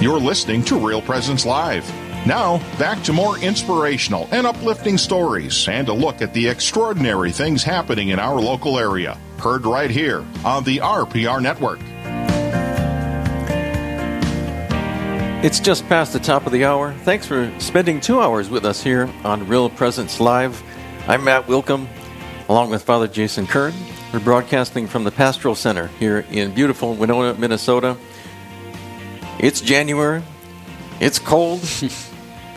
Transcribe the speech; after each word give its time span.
You're 0.00 0.18
listening 0.18 0.64
to 0.64 0.78
Real 0.78 1.02
Presence 1.02 1.44
Live. 1.44 1.86
Now, 2.26 2.56
back 2.78 3.02
to 3.02 3.12
more 3.12 3.36
inspirational 3.38 4.30
and 4.32 4.46
uplifting 4.46 4.96
stories 4.96 5.68
and 5.68 5.90
a 5.90 5.92
look 5.92 6.22
at 6.22 6.32
the 6.32 6.48
extraordinary 6.48 7.30
things 7.32 7.62
happening 7.62 8.08
in 8.08 8.18
our 8.18 8.40
local 8.40 8.78
area. 8.78 9.18
Heard 9.36 9.66
right 9.66 9.90
here 9.90 10.24
on 10.42 10.64
the 10.64 10.78
RPR 10.78 11.42
Network. 11.42 11.80
It's 15.44 15.60
just 15.60 15.86
past 15.86 16.14
the 16.14 16.18
top 16.18 16.46
of 16.46 16.52
the 16.52 16.64
hour. 16.64 16.94
Thanks 17.04 17.26
for 17.26 17.52
spending 17.58 18.00
two 18.00 18.22
hours 18.22 18.48
with 18.48 18.64
us 18.64 18.82
here 18.82 19.06
on 19.22 19.46
Real 19.46 19.68
Presence 19.68 20.18
Live. 20.18 20.62
I'm 21.08 21.24
Matt 21.24 21.46
Wilkham, 21.46 21.86
along 22.48 22.70
with 22.70 22.82
Father 22.82 23.06
Jason 23.06 23.46
Kern. 23.46 23.74
We're 24.14 24.20
broadcasting 24.20 24.86
from 24.86 25.04
the 25.04 25.10
Pastoral 25.10 25.54
Center 25.54 25.88
here 25.98 26.24
in 26.30 26.54
beautiful 26.54 26.94
Winona, 26.94 27.34
Minnesota. 27.38 27.98
It's 29.42 29.62
January. 29.62 30.22
It's 31.00 31.18
cold. 31.18 31.62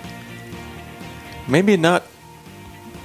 Maybe 1.48 1.78
not 1.78 2.04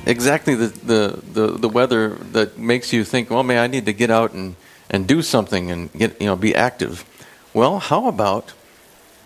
exactly 0.04 0.56
the, 0.56 0.66
the, 0.66 1.22
the, 1.32 1.46
the, 1.58 1.68
weather 1.68 2.16
that 2.32 2.58
makes 2.58 2.92
you 2.92 3.04
think, 3.04 3.30
well, 3.30 3.44
man, 3.44 3.58
I 3.58 3.68
need 3.68 3.86
to 3.86 3.92
get 3.92 4.10
out 4.10 4.32
and, 4.32 4.56
and 4.90 5.06
do 5.06 5.22
something 5.22 5.70
and 5.70 5.92
get, 5.92 6.20
you 6.20 6.26
know, 6.26 6.34
be 6.34 6.56
active. 6.56 7.04
Well, 7.54 7.78
how 7.78 8.08
about 8.08 8.52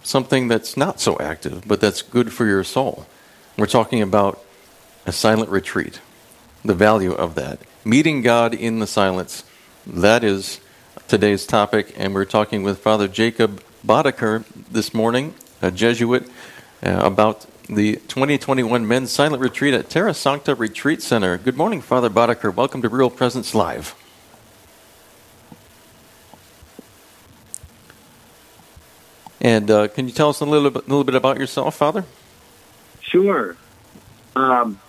something 0.02 0.48
that's 0.48 0.76
not 0.76 1.00
so 1.00 1.18
active, 1.18 1.66
but 1.66 1.80
that's 1.80 2.02
good 2.02 2.30
for 2.30 2.44
your 2.44 2.62
soul? 2.62 3.06
We're 3.56 3.64
talking 3.64 4.02
about 4.02 4.44
a 5.06 5.12
silent 5.12 5.48
retreat, 5.48 5.98
the 6.62 6.74
value 6.74 7.12
of 7.12 7.36
that. 7.36 7.60
Meeting 7.86 8.20
God 8.20 8.52
in 8.52 8.80
the 8.80 8.86
silence. 8.86 9.44
That 9.86 10.22
is 10.22 10.60
today's 11.08 11.46
topic, 11.46 11.94
and 11.96 12.12
we're 12.12 12.26
talking 12.26 12.62
with 12.62 12.80
Father 12.80 13.08
Jacob 13.08 13.62
Boddicker 13.84 14.44
this 14.70 14.94
morning, 14.94 15.34
a 15.60 15.72
Jesuit, 15.72 16.28
uh, 16.84 17.00
about 17.02 17.46
the 17.66 17.96
2021 17.96 18.86
Men's 18.86 19.10
Silent 19.10 19.42
Retreat 19.42 19.74
at 19.74 19.90
Terra 19.90 20.14
Sancta 20.14 20.54
Retreat 20.54 21.02
Center. 21.02 21.36
Good 21.36 21.56
morning, 21.56 21.80
Father 21.80 22.08
Boddicker. 22.08 22.54
Welcome 22.54 22.82
to 22.82 22.88
Real 22.88 23.10
Presence 23.10 23.54
Live. 23.54 23.96
And 29.40 29.68
uh, 29.68 29.88
can 29.88 30.06
you 30.06 30.12
tell 30.12 30.28
us 30.28 30.38
a 30.38 30.44
little 30.44 30.70
bit, 30.70 30.88
little 30.88 31.02
bit 31.02 31.16
about 31.16 31.38
yourself, 31.38 31.74
Father? 31.74 32.04
Sure. 33.00 33.56
Um, 34.36 34.80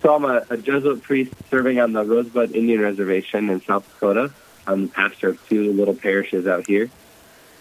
so 0.00 0.14
I'm 0.14 0.24
a, 0.24 0.42
a, 0.48 0.56
Jesuit 0.56 1.02
priest 1.02 1.34
serving 1.50 1.78
on 1.78 1.92
the 1.92 2.02
Rosebud 2.02 2.56
Indian 2.56 2.80
Reservation 2.80 3.50
in 3.50 3.60
South 3.60 3.86
Dakota. 3.92 4.32
I'm 4.66 4.86
the 4.86 4.92
pastor 4.92 5.28
of 5.28 5.48
two 5.48 5.72
little 5.74 5.94
parishes 5.94 6.46
out 6.46 6.66
here. 6.66 6.90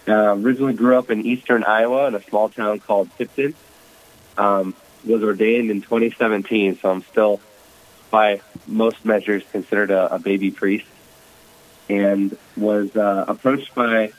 Uh, 0.07 0.35
originally 0.35 0.73
grew 0.73 0.97
up 0.97 1.11
in 1.11 1.25
eastern 1.25 1.63
Iowa 1.63 2.07
in 2.07 2.15
a 2.15 2.23
small 2.23 2.49
town 2.49 2.79
called 2.79 3.09
Tipton. 3.17 3.53
Um, 4.37 4.75
was 5.05 5.23
ordained 5.23 5.69
in 5.71 5.81
2017, 5.81 6.79
so 6.79 6.89
I'm 6.89 7.03
still, 7.03 7.39
by 8.09 8.41
most 8.67 9.03
measures, 9.05 9.43
considered 9.51 9.91
a, 9.91 10.15
a 10.15 10.19
baby 10.19 10.51
priest. 10.51 10.85
And 11.89 12.37
was 12.55 12.95
uh, 12.95 13.25
approached 13.27 13.75
by 13.75 14.13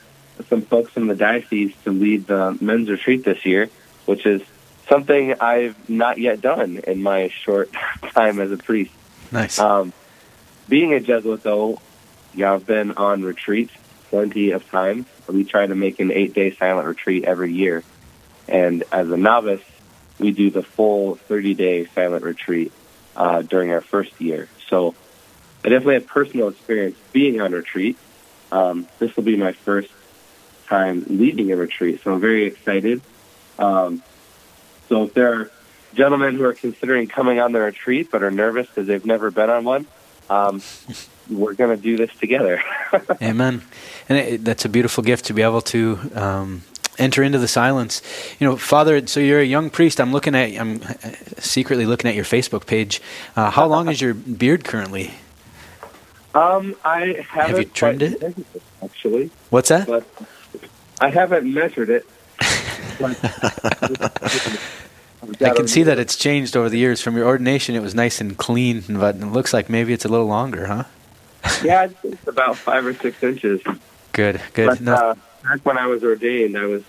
some 0.49 0.61
folks 0.61 0.91
from 0.91 1.07
the 1.07 1.15
diocese 1.15 1.73
to 1.83 1.91
lead 1.91 2.27
the 2.27 2.57
men's 2.61 2.89
retreat 2.89 3.23
this 3.23 3.45
year, 3.45 3.69
which 4.05 4.25
is 4.25 4.41
something 4.87 5.33
I've 5.39 5.89
not 5.89 6.17
yet 6.17 6.41
done 6.41 6.81
in 6.85 7.01
my 7.01 7.29
short 7.29 7.71
time 8.13 8.39
as 8.39 8.51
a 8.51 8.57
priest. 8.57 8.91
Nice. 9.31 9.59
Um, 9.59 9.93
being 10.69 10.93
a 10.93 10.99
Jesuit, 10.99 11.43
though, 11.43 11.79
yeah, 12.33 12.53
I've 12.53 12.65
been 12.65 12.91
on 12.91 13.23
retreats 13.23 13.73
plenty 14.13 14.51
of 14.51 14.69
time. 14.69 15.07
We 15.27 15.43
try 15.43 15.65
to 15.65 15.73
make 15.73 15.99
an 15.99 16.11
eight 16.11 16.35
day 16.35 16.55
silent 16.55 16.87
retreat 16.87 17.23
every 17.23 17.51
year. 17.51 17.83
And 18.47 18.83
as 18.91 19.09
a 19.09 19.17
novice, 19.17 19.63
we 20.19 20.29
do 20.29 20.51
the 20.51 20.61
full 20.61 21.15
30 21.15 21.55
day 21.55 21.85
silent 21.95 22.23
retreat 22.23 22.71
uh, 23.15 23.41
during 23.41 23.71
our 23.71 23.81
first 23.81 24.21
year. 24.21 24.49
So 24.69 24.93
I 25.65 25.69
definitely 25.69 25.95
have 25.95 26.05
personal 26.05 26.49
experience 26.49 26.95
being 27.11 27.41
on 27.41 27.53
retreat. 27.53 27.97
Um, 28.51 28.87
this 28.99 29.15
will 29.15 29.23
be 29.23 29.35
my 29.35 29.53
first 29.53 29.89
time 30.67 31.05
leading 31.07 31.51
a 31.51 31.55
retreat, 31.55 32.01
so 32.03 32.13
I'm 32.13 32.21
very 32.21 32.45
excited. 32.45 33.01
Um, 33.57 34.03
so 34.89 35.05
if 35.05 35.15
there 35.15 35.41
are 35.41 35.51
gentlemen 35.95 36.35
who 36.35 36.43
are 36.43 36.53
considering 36.53 37.07
coming 37.07 37.39
on 37.39 37.51
the 37.51 37.61
retreat 37.61 38.11
but 38.11 38.21
are 38.21 38.29
nervous 38.29 38.67
because 38.67 38.85
they've 38.85 39.05
never 39.05 39.31
been 39.31 39.49
on 39.49 39.63
one, 39.63 39.87
um, 40.29 40.61
we're 41.29 41.53
going 41.53 41.75
to 41.75 41.81
do 41.81 41.97
this 41.97 42.13
together. 42.15 42.63
Amen. 43.21 43.61
And 44.09 44.17
it, 44.17 44.45
that's 44.45 44.65
a 44.65 44.69
beautiful 44.69 45.03
gift 45.03 45.25
to 45.25 45.33
be 45.33 45.41
able 45.41 45.61
to 45.61 45.99
um, 46.15 46.63
enter 46.97 47.23
into 47.23 47.39
the 47.39 47.47
silence. 47.47 48.01
You 48.39 48.47
know, 48.47 48.57
Father. 48.57 49.05
So 49.07 49.19
you're 49.19 49.39
a 49.39 49.45
young 49.45 49.69
priest. 49.69 49.99
I'm 49.99 50.11
looking 50.11 50.35
at. 50.35 50.59
I'm 50.59 50.81
secretly 51.39 51.85
looking 51.85 52.09
at 52.09 52.15
your 52.15 52.25
Facebook 52.25 52.65
page. 52.65 53.01
Uh, 53.35 53.51
how 53.51 53.65
long 53.65 53.89
is 53.89 54.01
your 54.01 54.13
beard 54.13 54.63
currently? 54.63 55.11
Um, 56.35 56.75
I 56.83 57.25
haven't. 57.29 57.49
Have 57.49 57.59
you 57.59 57.65
trimmed 57.65 58.01
it? 58.01 58.35
Actually, 58.81 59.29
what's 59.49 59.69
that? 59.69 59.87
But 59.87 60.05
I 60.99 61.09
haven't 61.09 61.51
measured 61.51 61.89
it. 61.89 62.05
I 65.41 65.53
can 65.53 65.67
see 65.67 65.83
that 65.83 65.99
it's 65.99 66.15
changed 66.15 66.57
over 66.57 66.69
the 66.69 66.77
years. 66.77 67.01
From 67.01 67.15
your 67.15 67.25
ordination, 67.25 67.75
it 67.75 67.81
was 67.81 67.95
nice 67.95 68.21
and 68.21 68.37
clean, 68.37 68.83
but 68.89 69.15
it 69.15 69.25
looks 69.25 69.53
like 69.53 69.69
maybe 69.69 69.93
it's 69.93 70.05
a 70.05 70.09
little 70.09 70.27
longer, 70.27 70.67
huh? 70.67 70.83
yeah, 71.63 71.89
it's 72.03 72.27
about 72.27 72.57
five 72.57 72.85
or 72.85 72.93
six 72.93 73.21
inches. 73.21 73.61
Good, 74.11 74.41
good. 74.53 74.67
But, 74.67 74.81
no. 74.81 74.93
uh, 74.93 75.15
back 75.43 75.65
when 75.65 75.77
I 75.77 75.87
was 75.87 76.03
ordained, 76.03 76.57
I 76.57 76.65
was 76.65 76.83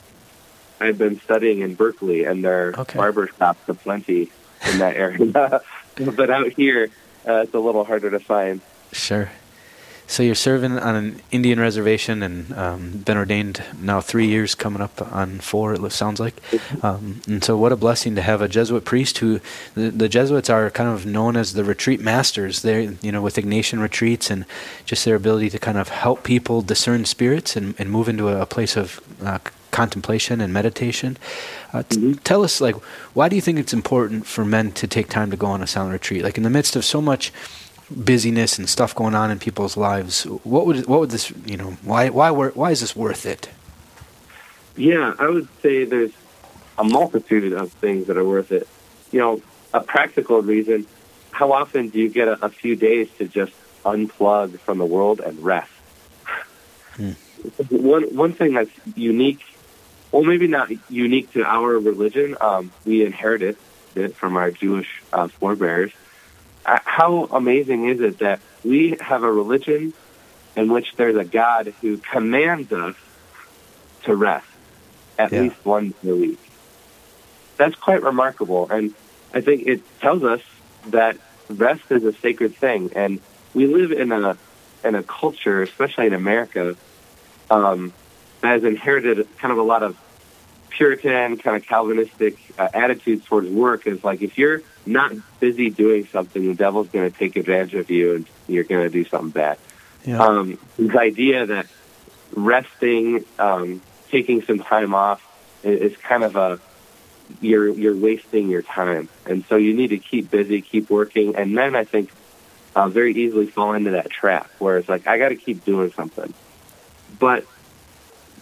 I 0.80 0.86
had 0.86 0.98
been 0.98 1.20
studying 1.20 1.60
in 1.60 1.74
Berkeley, 1.74 2.24
and 2.24 2.44
there 2.44 2.68
are 2.68 2.80
okay. 2.80 2.96
barber 2.96 3.28
shops 3.38 3.68
aplenty 3.68 4.30
in 4.70 4.78
that 4.78 4.96
area. 4.96 5.24
but 5.96 6.30
out 6.30 6.52
here, 6.52 6.90
uh, 7.26 7.42
it's 7.42 7.54
a 7.54 7.58
little 7.58 7.84
harder 7.84 8.10
to 8.10 8.20
find. 8.20 8.60
Sure. 8.92 9.30
So 10.06 10.22
you're 10.22 10.34
serving 10.34 10.78
on 10.78 10.94
an 10.94 11.22
Indian 11.30 11.58
reservation 11.58 12.22
and 12.22 12.52
um, 12.52 12.90
been 12.98 13.16
ordained 13.16 13.62
now 13.80 14.00
three 14.00 14.26
years, 14.26 14.54
coming 14.54 14.82
up 14.82 15.00
on 15.12 15.38
four. 15.40 15.74
It 15.74 15.92
sounds 15.92 16.20
like. 16.20 16.34
Um, 16.84 17.22
and 17.26 17.42
so, 17.42 17.56
what 17.56 17.72
a 17.72 17.76
blessing 17.76 18.14
to 18.16 18.22
have 18.22 18.42
a 18.42 18.48
Jesuit 18.48 18.84
priest 18.84 19.18
who 19.18 19.40
the, 19.74 19.90
the, 19.90 20.08
Jesuits 20.08 20.50
are 20.50 20.70
kind 20.70 20.90
of 20.90 21.06
known 21.06 21.36
as 21.36 21.54
the 21.54 21.64
retreat 21.64 22.00
masters. 22.00 22.62
They, 22.62 22.96
you 23.00 23.12
know, 23.12 23.22
with 23.22 23.36
Ignatian 23.36 23.80
retreats 23.80 24.30
and 24.30 24.44
just 24.84 25.04
their 25.04 25.16
ability 25.16 25.50
to 25.50 25.58
kind 25.58 25.78
of 25.78 25.88
help 25.88 26.22
people 26.22 26.60
discern 26.60 27.06
spirits 27.06 27.56
and, 27.56 27.74
and 27.78 27.90
move 27.90 28.08
into 28.08 28.28
a, 28.28 28.42
a 28.42 28.46
place 28.46 28.76
of 28.76 29.00
uh, 29.24 29.38
contemplation 29.70 30.40
and 30.40 30.52
meditation. 30.52 31.16
Uh, 31.72 31.82
t- 31.82 31.96
mm-hmm. 31.96 32.12
Tell 32.22 32.44
us, 32.44 32.60
like, 32.60 32.76
why 33.14 33.28
do 33.28 33.36
you 33.36 33.42
think 33.42 33.58
it's 33.58 33.72
important 33.72 34.26
for 34.26 34.44
men 34.44 34.70
to 34.72 34.86
take 34.86 35.08
time 35.08 35.30
to 35.30 35.36
go 35.36 35.46
on 35.46 35.62
a 35.62 35.66
silent 35.66 35.92
retreat? 35.92 36.22
Like 36.22 36.36
in 36.36 36.44
the 36.44 36.50
midst 36.50 36.76
of 36.76 36.84
so 36.84 37.00
much 37.00 37.32
busyness 37.90 38.58
and 38.58 38.68
stuff 38.68 38.94
going 38.94 39.14
on 39.14 39.30
in 39.30 39.38
people's 39.38 39.76
lives, 39.76 40.24
what 40.24 40.66
would 40.66 40.86
what 40.86 41.00
would 41.00 41.10
this 41.10 41.32
you 41.46 41.56
know 41.56 41.72
why 41.82 42.08
why 42.08 42.30
why 42.30 42.70
is 42.70 42.80
this 42.80 42.96
worth 42.96 43.26
it? 43.26 43.50
Yeah, 44.76 45.14
I 45.18 45.28
would 45.28 45.48
say 45.60 45.84
there's 45.84 46.12
a 46.78 46.84
multitude 46.84 47.52
of 47.52 47.72
things 47.72 48.06
that 48.08 48.16
are 48.16 48.24
worth 48.24 48.50
it. 48.50 48.68
You 49.12 49.20
know, 49.20 49.42
a 49.72 49.80
practical 49.80 50.42
reason. 50.42 50.86
How 51.30 51.52
often 51.52 51.88
do 51.88 51.98
you 51.98 52.08
get 52.08 52.28
a, 52.28 52.44
a 52.44 52.48
few 52.48 52.76
days 52.76 53.08
to 53.18 53.26
just 53.26 53.52
unplug 53.84 54.58
from 54.60 54.78
the 54.78 54.84
world 54.84 55.20
and 55.20 55.38
rest? 55.40 55.70
Hmm. 56.96 57.12
One 57.70 58.04
one 58.14 58.32
thing 58.32 58.54
that's 58.54 58.70
unique, 58.96 59.44
well, 60.10 60.22
maybe 60.22 60.46
not 60.46 60.70
unique 60.88 61.32
to 61.32 61.44
our 61.44 61.78
religion. 61.78 62.36
Um, 62.40 62.72
we 62.84 63.04
inherited 63.04 63.56
it 63.94 64.16
from 64.16 64.36
our 64.36 64.50
Jewish 64.50 65.02
uh, 65.12 65.28
forebears 65.28 65.92
how 66.64 67.24
amazing 67.30 67.88
is 67.88 68.00
it 68.00 68.18
that 68.18 68.40
we 68.64 68.96
have 69.00 69.22
a 69.22 69.30
religion 69.30 69.92
in 70.56 70.72
which 70.72 70.94
there's 70.96 71.16
a 71.16 71.24
God 71.24 71.74
who 71.80 71.98
commands 71.98 72.72
us 72.72 72.96
to 74.04 74.14
rest 74.14 74.46
at 75.18 75.32
yeah. 75.32 75.42
least 75.42 75.56
once 75.64 75.94
a 76.04 76.14
week? 76.14 76.40
That's 77.56 77.74
quite 77.74 78.02
remarkable. 78.02 78.68
And 78.70 78.94
I 79.32 79.40
think 79.40 79.66
it 79.66 79.82
tells 80.00 80.24
us 80.24 80.40
that 80.86 81.18
rest 81.48 81.82
is 81.90 82.04
a 82.04 82.12
sacred 82.12 82.56
thing. 82.56 82.90
And 82.96 83.20
we 83.52 83.66
live 83.66 83.92
in 83.92 84.10
a, 84.12 84.36
in 84.82 84.94
a 84.94 85.02
culture, 85.02 85.62
especially 85.62 86.06
in 86.06 86.14
America, 86.14 86.76
um, 87.50 87.92
that 88.40 88.48
has 88.48 88.64
inherited 88.64 89.26
kind 89.38 89.52
of 89.52 89.58
a 89.58 89.62
lot 89.62 89.82
of 89.82 89.98
Puritan, 90.70 91.36
kind 91.36 91.56
of 91.56 91.66
Calvinistic 91.66 92.36
uh, 92.58 92.68
attitudes 92.74 93.24
towards 93.26 93.48
work. 93.48 93.86
Is 93.86 94.02
like 94.02 94.22
if 94.22 94.36
you're 94.36 94.62
not 94.86 95.12
busy 95.40 95.70
doing 95.70 96.06
something, 96.08 96.46
the 96.46 96.54
devil's 96.54 96.88
going 96.88 97.10
to 97.10 97.18
take 97.18 97.36
advantage 97.36 97.74
of 97.74 97.90
you 97.90 98.16
and 98.16 98.26
you're 98.48 98.64
going 98.64 98.82
to 98.82 98.90
do 98.90 99.04
something 99.04 99.30
bad. 99.30 99.58
Yeah. 100.04 100.22
Um, 100.22 100.58
this 100.76 100.94
idea 100.94 101.46
that 101.46 101.66
resting, 102.34 103.24
um, 103.38 103.80
taking 104.10 104.42
some 104.42 104.58
time 104.58 104.94
off 104.94 105.22
is, 105.62 105.92
is 105.92 105.98
kind 105.98 106.24
of 106.24 106.36
a 106.36 106.60
you're 107.40 107.70
you're 107.70 107.96
wasting 107.96 108.50
your 108.50 108.62
time, 108.62 109.08
and 109.24 109.44
so 109.46 109.56
you 109.56 109.74
need 109.74 109.88
to 109.88 109.98
keep 109.98 110.30
busy, 110.30 110.60
keep 110.60 110.90
working, 110.90 111.36
and 111.36 111.56
then 111.56 111.74
I 111.74 111.84
think 111.84 112.12
uh, 112.76 112.88
very 112.88 113.14
easily 113.14 113.46
fall 113.46 113.72
into 113.72 113.92
that 113.92 114.10
trap 114.10 114.50
where 114.58 114.78
it's 114.78 114.88
like 114.88 115.06
I 115.06 115.18
got 115.18 115.30
to 115.30 115.36
keep 115.36 115.64
doing 115.64 115.90
something. 115.92 116.34
But 117.18 117.44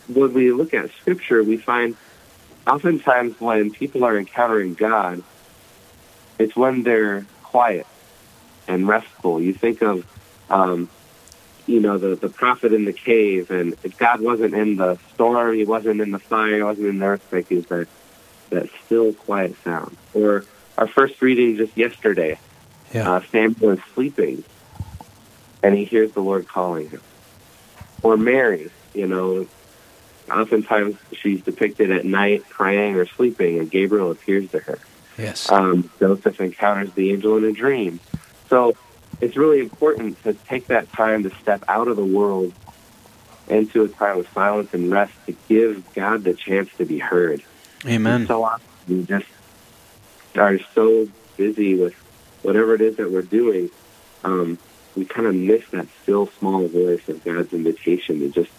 when 0.09 0.33
we 0.35 0.53
look 0.53 0.75
at 0.75 0.91
Scripture, 1.01 1.43
we 1.45 1.59
find 1.59 1.97
oftentimes 2.67 3.41
when 3.41 3.71
people 3.71 4.05
are 4.05 4.19
encountering 4.19 4.75
God, 4.75 5.23
it's 6.39 6.57
when 6.57 6.83
they're 6.83 7.27
quiet 7.43 7.87
and 8.69 8.87
restful. 8.89 9.41
You 9.41 9.53
think 9.55 9.83
of, 9.83 10.07
um, 10.51 10.89
you 11.67 11.81
know, 11.81 11.99
the, 11.99 12.17
the 12.17 12.29
prophet 12.29 12.73
in 12.73 12.85
the 12.85 12.93
cave, 12.93 13.51
and 13.51 13.77
if 13.83 13.97
God 13.99 14.21
wasn't 14.21 14.55
in 14.55 14.77
the 14.77 14.99
storm, 15.15 15.55
he 15.55 15.65
wasn't 15.65 16.01
in 16.01 16.11
the 16.11 16.19
fire, 16.19 16.57
he 16.57 16.63
wasn't 16.63 16.87
in 16.89 16.99
the 16.99 17.07
earthquake, 17.07 17.49
he's 17.49 17.67
that, 17.67 17.89
that 18.51 18.69
still, 18.87 19.13
quiet 19.13 19.55
sound. 19.65 19.97
Or 20.15 20.45
our 20.77 20.87
first 20.87 21.21
reading 21.23 21.57
just 21.57 21.77
yesterday, 21.77 22.39
Yeah. 22.93 23.11
uh, 23.11 23.21
Samuel 23.31 23.73
is 23.73 23.81
sleeping, 23.95 24.45
and 25.63 25.75
he 25.77 25.85
hears 25.85 26.13
the 26.13 26.21
Lord 26.21 26.49
calling 26.49 26.89
him. 26.91 27.01
Or 28.03 28.17
Mary, 28.17 28.71
you 28.95 29.07
know, 29.07 29.47
oftentimes 30.31 30.97
she's 31.13 31.43
depicted 31.43 31.91
at 31.91 32.05
night 32.05 32.43
praying 32.49 32.97
or 32.97 33.07
sleeping, 33.07 33.59
and 33.59 33.71
Gabriel 33.71 34.11
appears 34.11 34.51
to 34.51 34.59
her. 34.59 34.79
Yes. 35.19 35.51
Um, 35.51 35.91
Joseph 35.99 36.41
encounters 36.41 36.93
the 36.95 37.13
angel 37.13 37.37
in 37.37 37.45
a 37.45 37.53
dream. 37.53 38.01
So 38.49 38.77
it's 39.21 39.37
really 39.37 39.61
important 39.61 40.23
to 40.25 40.35
take 40.35 40.69
that 40.69 40.93
time 40.93 41.23
to 41.25 41.31
step 41.43 41.65
out 41.69 41.89
of 41.89 41.97
the 41.97 42.05
world 42.05 42.53
into 43.49 43.83
a 43.85 43.89
time 43.89 44.19
of 44.19 44.29
silence 44.35 44.73
and 44.73 44.91
rest 44.91 45.13
to 45.27 45.37
give 45.49 45.93
God 45.95 46.25
the 46.25 46.35
chance 46.35 46.71
to 46.79 46.85
be 46.85 46.99
heard. 46.99 47.43
Amen. 47.87 48.27
So 48.27 48.45
often 48.45 48.67
we 48.89 49.05
just 49.05 49.27
are 50.37 50.59
so 50.75 51.09
busy 51.37 51.75
with 51.75 51.95
whatever 52.43 52.75
it 52.75 52.81
is 52.81 52.97
that 52.97 53.11
we're 53.11 53.23
doing, 53.23 53.71
um, 54.25 54.59
we 54.97 55.05
kind 55.05 55.27
of 55.27 55.35
miss 55.35 55.63
that 55.71 55.87
still 56.03 56.29
small 56.39 56.67
voice 56.69 57.09
of 57.09 57.25
God's 57.25 57.53
invitation 57.53 58.21
to 58.21 58.29
just 58.29 58.51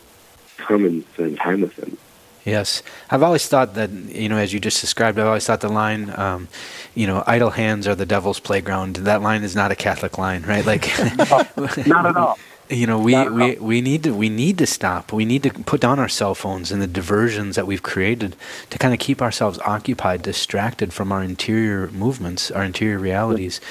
come 0.58 0.86
and 0.86 1.06
spend 1.14 1.38
time 1.38 1.62
with 1.62 1.74
Him. 1.74 1.98
Yes, 2.46 2.84
I've 3.10 3.24
always 3.24 3.48
thought 3.48 3.76
that 3.76 3.90
you 3.90 4.28
know, 4.28 4.38
as 4.38 4.54
you 4.54 4.60
just 4.60 4.82
described, 4.82 5.18
I've 5.18 5.28
always 5.28 5.46
thought 5.46 5.62
the 5.62 5.70
line, 5.70 6.14
um, 6.18 6.50
you 6.94 7.08
know, 7.08 7.24
idle 7.26 7.52
hands 7.52 7.88
are 7.88 7.96
the 7.96 8.06
devil's 8.06 8.40
playground. 8.40 8.98
That 8.98 9.22
line 9.22 9.44
is 9.44 9.56
not 9.56 9.72
a 9.72 9.76
Catholic 9.76 10.18
line, 10.18 10.44
right? 10.44 10.66
Like, 10.66 10.92
Not 11.88 12.06
at 12.06 12.18
all. 12.18 12.38
you 12.70 12.88
know, 12.88 12.98
we, 12.98 13.30
we, 13.30 13.56
we 13.58 13.82
need 13.82 14.04
to 14.04 14.14
we 14.14 14.30
need 14.30 14.58
to 14.58 14.66
stop. 14.66 15.14
We 15.14 15.26
need 15.26 15.44
to 15.44 15.52
put 15.52 15.82
down 15.82 16.00
our 16.00 16.10
cell 16.10 16.34
phones 16.34 16.72
and 16.72 16.82
the 16.82 16.88
diversions 16.88 17.56
that 17.56 17.68
we've 17.68 17.84
created 17.84 18.36
to 18.70 18.78
kind 18.78 18.94
of 18.94 19.00
keep 19.00 19.22
ourselves 19.22 19.60
occupied, 19.60 20.22
distracted 20.22 20.94
from 20.94 21.12
our 21.12 21.24
interior 21.24 21.88
movements, 21.90 22.52
our 22.52 22.64
interior 22.64 23.00
realities. 23.00 23.62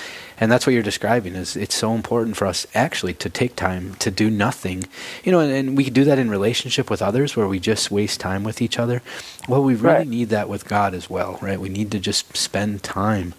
And 0.43 0.50
that's 0.50 0.67
what 0.67 0.73
you're 0.75 0.83
describing. 0.83 1.37
Is 1.37 1.55
it's 1.56 1.77
so 1.77 1.94
important 1.94 2.37
for 2.37 2.47
us 2.49 2.67
actually 2.75 3.15
to 3.15 3.31
take 3.31 3.55
time 3.55 3.94
to 4.00 4.11
do 4.11 4.29
nothing, 4.29 4.83
you 5.25 5.31
know, 5.31 5.39
and, 5.39 5.53
and 5.53 5.77
we 5.77 5.85
can 5.85 5.94
do 5.94 6.03
that 6.05 6.19
in 6.19 6.29
relationship 6.31 6.91
with 6.91 7.00
others 7.00 7.37
where 7.37 7.47
we 7.47 7.61
just 7.61 7.93
waste 7.93 8.19
time 8.19 8.43
with 8.43 8.61
each 8.61 8.77
other. 8.77 9.03
Well, 9.49 9.62
we 9.62 9.75
really 9.75 9.94
Right. 9.99 10.09
need 10.19 10.29
that 10.31 10.49
with 10.49 10.62
God 10.67 10.94
as 10.94 11.06
well, 11.09 11.39
right? 11.41 11.61
We 11.61 11.69
need 11.69 11.91
to 11.93 12.00
just 12.11 12.37
spend 12.37 12.83
time. 12.83 13.35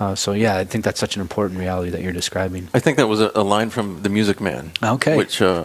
Uh, 0.00 0.14
so 0.14 0.30
yeah, 0.32 0.56
I 0.62 0.64
think 0.64 0.84
that's 0.84 1.00
such 1.00 1.16
an 1.16 1.22
important 1.22 1.58
reality 1.60 1.90
that 1.90 2.02
you're 2.02 2.12
describing. 2.22 2.68
I 2.74 2.80
think 2.80 2.96
that 2.98 3.08
was 3.08 3.20
a, 3.20 3.30
a 3.34 3.42
line 3.42 3.70
from 3.70 4.02
The 4.04 4.08
Music 4.08 4.40
Man. 4.40 4.64
Okay. 4.82 5.16
Which, 5.16 5.42
uh, 5.42 5.62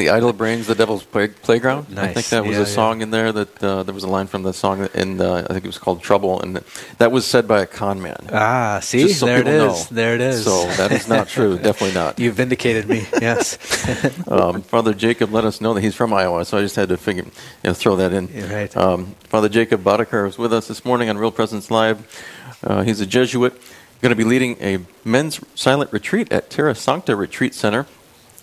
the 0.00 0.10
idle 0.10 0.32
brains, 0.32 0.66
the 0.66 0.74
devil's 0.74 1.04
play, 1.04 1.28
playground. 1.28 1.86
I 1.98 2.12
think 2.14 2.26
that 2.34 2.44
was 2.44 2.52
Yeah, 2.56 2.64
a 2.64 2.66
yeah. 2.68 2.78
song 2.80 3.00
in 3.04 3.10
there 3.10 3.30
that 3.32 3.52
uh, 3.62 3.82
there 3.84 3.94
was 3.94 4.02
a 4.04 4.08
line 4.16 4.26
from 4.26 4.42
the 4.42 4.52
song 4.52 4.88
in, 4.94 5.20
uh, 5.20 5.46
I 5.48 5.52
think 5.52 5.64
it 5.64 5.68
was 5.74 5.78
called 5.78 6.02
Trouble, 6.02 6.40
and 6.42 6.60
that 6.98 7.10
was 7.12 7.24
said 7.26 7.46
by 7.46 7.60
a 7.62 7.66
con 7.66 8.02
man. 8.02 8.22
Ah, 8.32 8.80
see, 8.82 9.02
Just 9.06 9.20
so 9.20 9.26
there 9.26 9.38
it 9.42 9.44
people 9.46 9.70
is. 9.74 9.90
know. 9.90 9.94
There 9.96 10.14
it 10.16 10.20
is. 10.20 10.35
So 10.44 10.66
that 10.76 10.92
is 10.92 11.08
not 11.08 11.28
true. 11.28 11.58
Definitely 11.62 11.94
not. 11.94 12.18
You 12.18 12.32
vindicated 12.32 12.88
me. 12.88 13.06
Yes. 13.20 13.58
Um, 14.28 14.62
Father 14.62 14.92
Jacob 14.92 15.32
let 15.32 15.44
us 15.44 15.60
know 15.60 15.72
that 15.74 15.82
he's 15.82 15.94
from 15.94 16.12
Iowa, 16.12 16.44
so 16.44 16.58
I 16.58 16.60
just 16.60 16.74
had 16.74 16.88
to 16.88 16.96
figure, 16.96 17.24
you 17.24 17.30
know, 17.64 17.72
throw 17.72 17.96
that 17.96 18.12
in. 18.12 18.28
You're 18.28 18.48
right. 18.48 18.76
Um, 18.76 19.14
Father 19.24 19.48
Jacob 19.48 19.82
Boddicker 19.82 20.28
is 20.28 20.36
with 20.36 20.52
us 20.52 20.66
this 20.68 20.84
morning 20.84 21.08
on 21.08 21.16
Real 21.16 21.30
Presence 21.30 21.70
Live. 21.70 22.24
Uh, 22.62 22.82
he's 22.82 23.00
a 23.00 23.06
Jesuit, 23.06 23.52
going 24.00 24.10
to 24.10 24.16
be 24.16 24.24
leading 24.24 24.56
a 24.60 24.80
men's 25.04 25.40
silent 25.54 25.92
retreat 25.92 26.32
at 26.32 26.50
Terra 26.50 26.74
Sancta 26.74 27.14
Retreat 27.14 27.54
Center. 27.54 27.86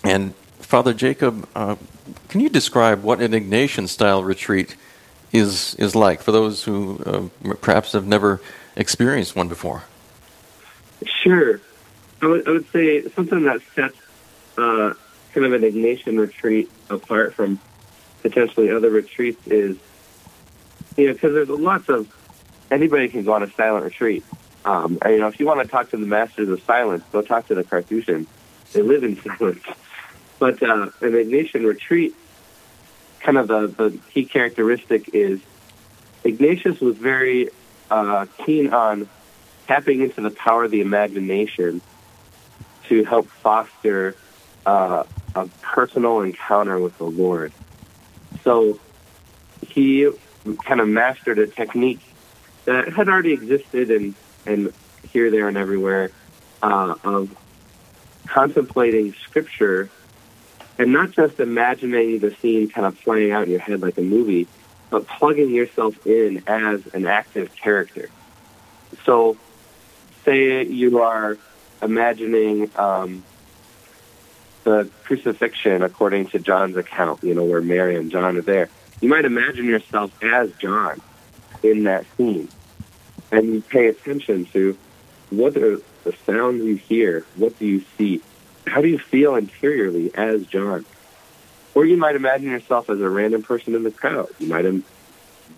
And 0.02 0.34
Father 0.58 0.94
Jacob, 0.94 1.46
uh, 1.54 1.76
can 2.28 2.40
you 2.40 2.48
describe 2.48 3.02
what 3.02 3.20
an 3.20 3.32
Ignatian-style 3.32 4.24
retreat 4.24 4.76
is 5.32 5.74
is 5.74 5.94
like 5.96 6.22
for 6.22 6.32
those 6.32 6.64
who 6.64 7.02
uh, 7.04 7.54
perhaps 7.60 7.92
have 7.92 8.06
never 8.06 8.40
experienced 8.76 9.34
one 9.36 9.48
before? 9.48 9.82
Sure. 11.22 11.60
I 12.24 12.26
would, 12.26 12.48
I 12.48 12.50
would 12.52 12.72
say 12.72 13.06
something 13.10 13.42
that 13.44 13.60
sets 13.74 13.96
uh, 14.56 14.94
kind 15.34 15.46
of 15.46 15.52
an 15.52 15.62
Ignatian 15.62 16.18
retreat 16.18 16.70
apart 16.88 17.34
from 17.34 17.58
potentially 18.22 18.70
other 18.70 18.88
retreats 18.88 19.46
is, 19.46 19.76
you 20.96 21.08
know, 21.08 21.12
because 21.12 21.34
there's 21.34 21.50
lots 21.50 21.90
of, 21.90 22.08
anybody 22.70 23.08
can 23.08 23.24
go 23.24 23.34
on 23.34 23.42
a 23.42 23.50
silent 23.50 23.84
retreat. 23.84 24.24
Um, 24.64 24.98
and, 25.02 25.12
you 25.12 25.18
know, 25.20 25.26
if 25.26 25.38
you 25.38 25.44
want 25.44 25.60
to 25.60 25.68
talk 25.68 25.90
to 25.90 25.98
the 25.98 26.06
masters 26.06 26.48
of 26.48 26.62
silence, 26.62 27.04
go 27.12 27.20
talk 27.20 27.48
to 27.48 27.54
the 27.54 27.62
Carthusians. 27.62 28.26
They 28.72 28.80
live 28.80 29.04
in 29.04 29.20
silence. 29.22 29.62
But 30.38 30.62
uh, 30.62 30.90
an 31.02 31.12
Ignatian 31.12 31.66
retreat, 31.66 32.14
kind 33.20 33.36
of 33.36 33.48
the, 33.48 33.66
the 33.66 33.98
key 34.12 34.24
characteristic 34.24 35.10
is 35.14 35.40
Ignatius 36.24 36.80
was 36.80 36.96
very 36.96 37.50
uh, 37.90 38.24
keen 38.46 38.72
on 38.72 39.10
tapping 39.66 40.00
into 40.00 40.22
the 40.22 40.30
power 40.30 40.64
of 40.64 40.70
the 40.70 40.80
imagination 40.80 41.82
to 42.88 43.04
help 43.04 43.26
foster 43.28 44.16
uh, 44.66 45.04
a 45.34 45.46
personal 45.62 46.20
encounter 46.20 46.78
with 46.78 46.96
the 46.98 47.04
Lord. 47.04 47.52
So 48.42 48.78
he 49.66 50.10
kind 50.64 50.80
of 50.80 50.88
mastered 50.88 51.38
a 51.38 51.46
technique 51.46 52.00
that 52.64 52.92
had 52.92 53.08
already 53.08 53.32
existed 53.32 53.90
and, 53.90 54.14
and 54.46 54.72
here, 55.12 55.30
there, 55.30 55.48
and 55.48 55.56
everywhere 55.56 56.10
uh, 56.62 56.94
of 57.04 57.36
contemplating 58.26 59.14
Scripture 59.14 59.90
and 60.78 60.92
not 60.92 61.12
just 61.12 61.40
imagining 61.40 62.18
the 62.18 62.34
scene 62.36 62.68
kind 62.68 62.86
of 62.86 63.00
playing 63.02 63.30
out 63.30 63.44
in 63.44 63.50
your 63.50 63.60
head 63.60 63.80
like 63.80 63.96
a 63.98 64.02
movie, 64.02 64.48
but 64.90 65.06
plugging 65.06 65.50
yourself 65.50 66.06
in 66.06 66.42
as 66.46 66.86
an 66.88 67.06
active 67.06 67.54
character. 67.54 68.08
So, 69.04 69.36
say 70.24 70.64
you 70.64 71.00
are 71.00 71.38
imagining 71.84 72.70
um, 72.76 73.22
the 74.64 74.88
crucifixion 75.04 75.82
according 75.82 76.28
to 76.28 76.38
John's 76.38 76.76
account, 76.76 77.22
you 77.22 77.34
know, 77.34 77.44
where 77.44 77.60
Mary 77.60 77.96
and 77.96 78.10
John 78.10 78.36
are 78.36 78.42
there. 78.42 78.70
You 79.00 79.08
might 79.08 79.24
imagine 79.24 79.66
yourself 79.66 80.10
as 80.22 80.50
John 80.52 81.00
in 81.62 81.84
that 81.84 82.06
scene. 82.16 82.48
And 83.30 83.46
you 83.54 83.60
pay 83.60 83.88
attention 83.88 84.46
to 84.46 84.76
what 85.30 85.56
are 85.56 85.80
the 86.04 86.14
sounds 86.26 86.62
you 86.64 86.76
hear, 86.76 87.26
what 87.36 87.58
do 87.58 87.66
you 87.66 87.84
see, 87.98 88.22
how 88.66 88.80
do 88.80 88.88
you 88.88 88.98
feel 88.98 89.34
interiorly 89.34 90.14
as 90.14 90.46
John? 90.46 90.84
Or 91.74 91.84
you 91.84 91.96
might 91.96 92.14
imagine 92.14 92.50
yourself 92.50 92.88
as 92.88 93.00
a 93.00 93.08
random 93.08 93.42
person 93.42 93.74
in 93.74 93.82
the 93.82 93.90
crowd. 93.90 94.28
You 94.38 94.48
might 94.48 94.64
im- 94.64 94.84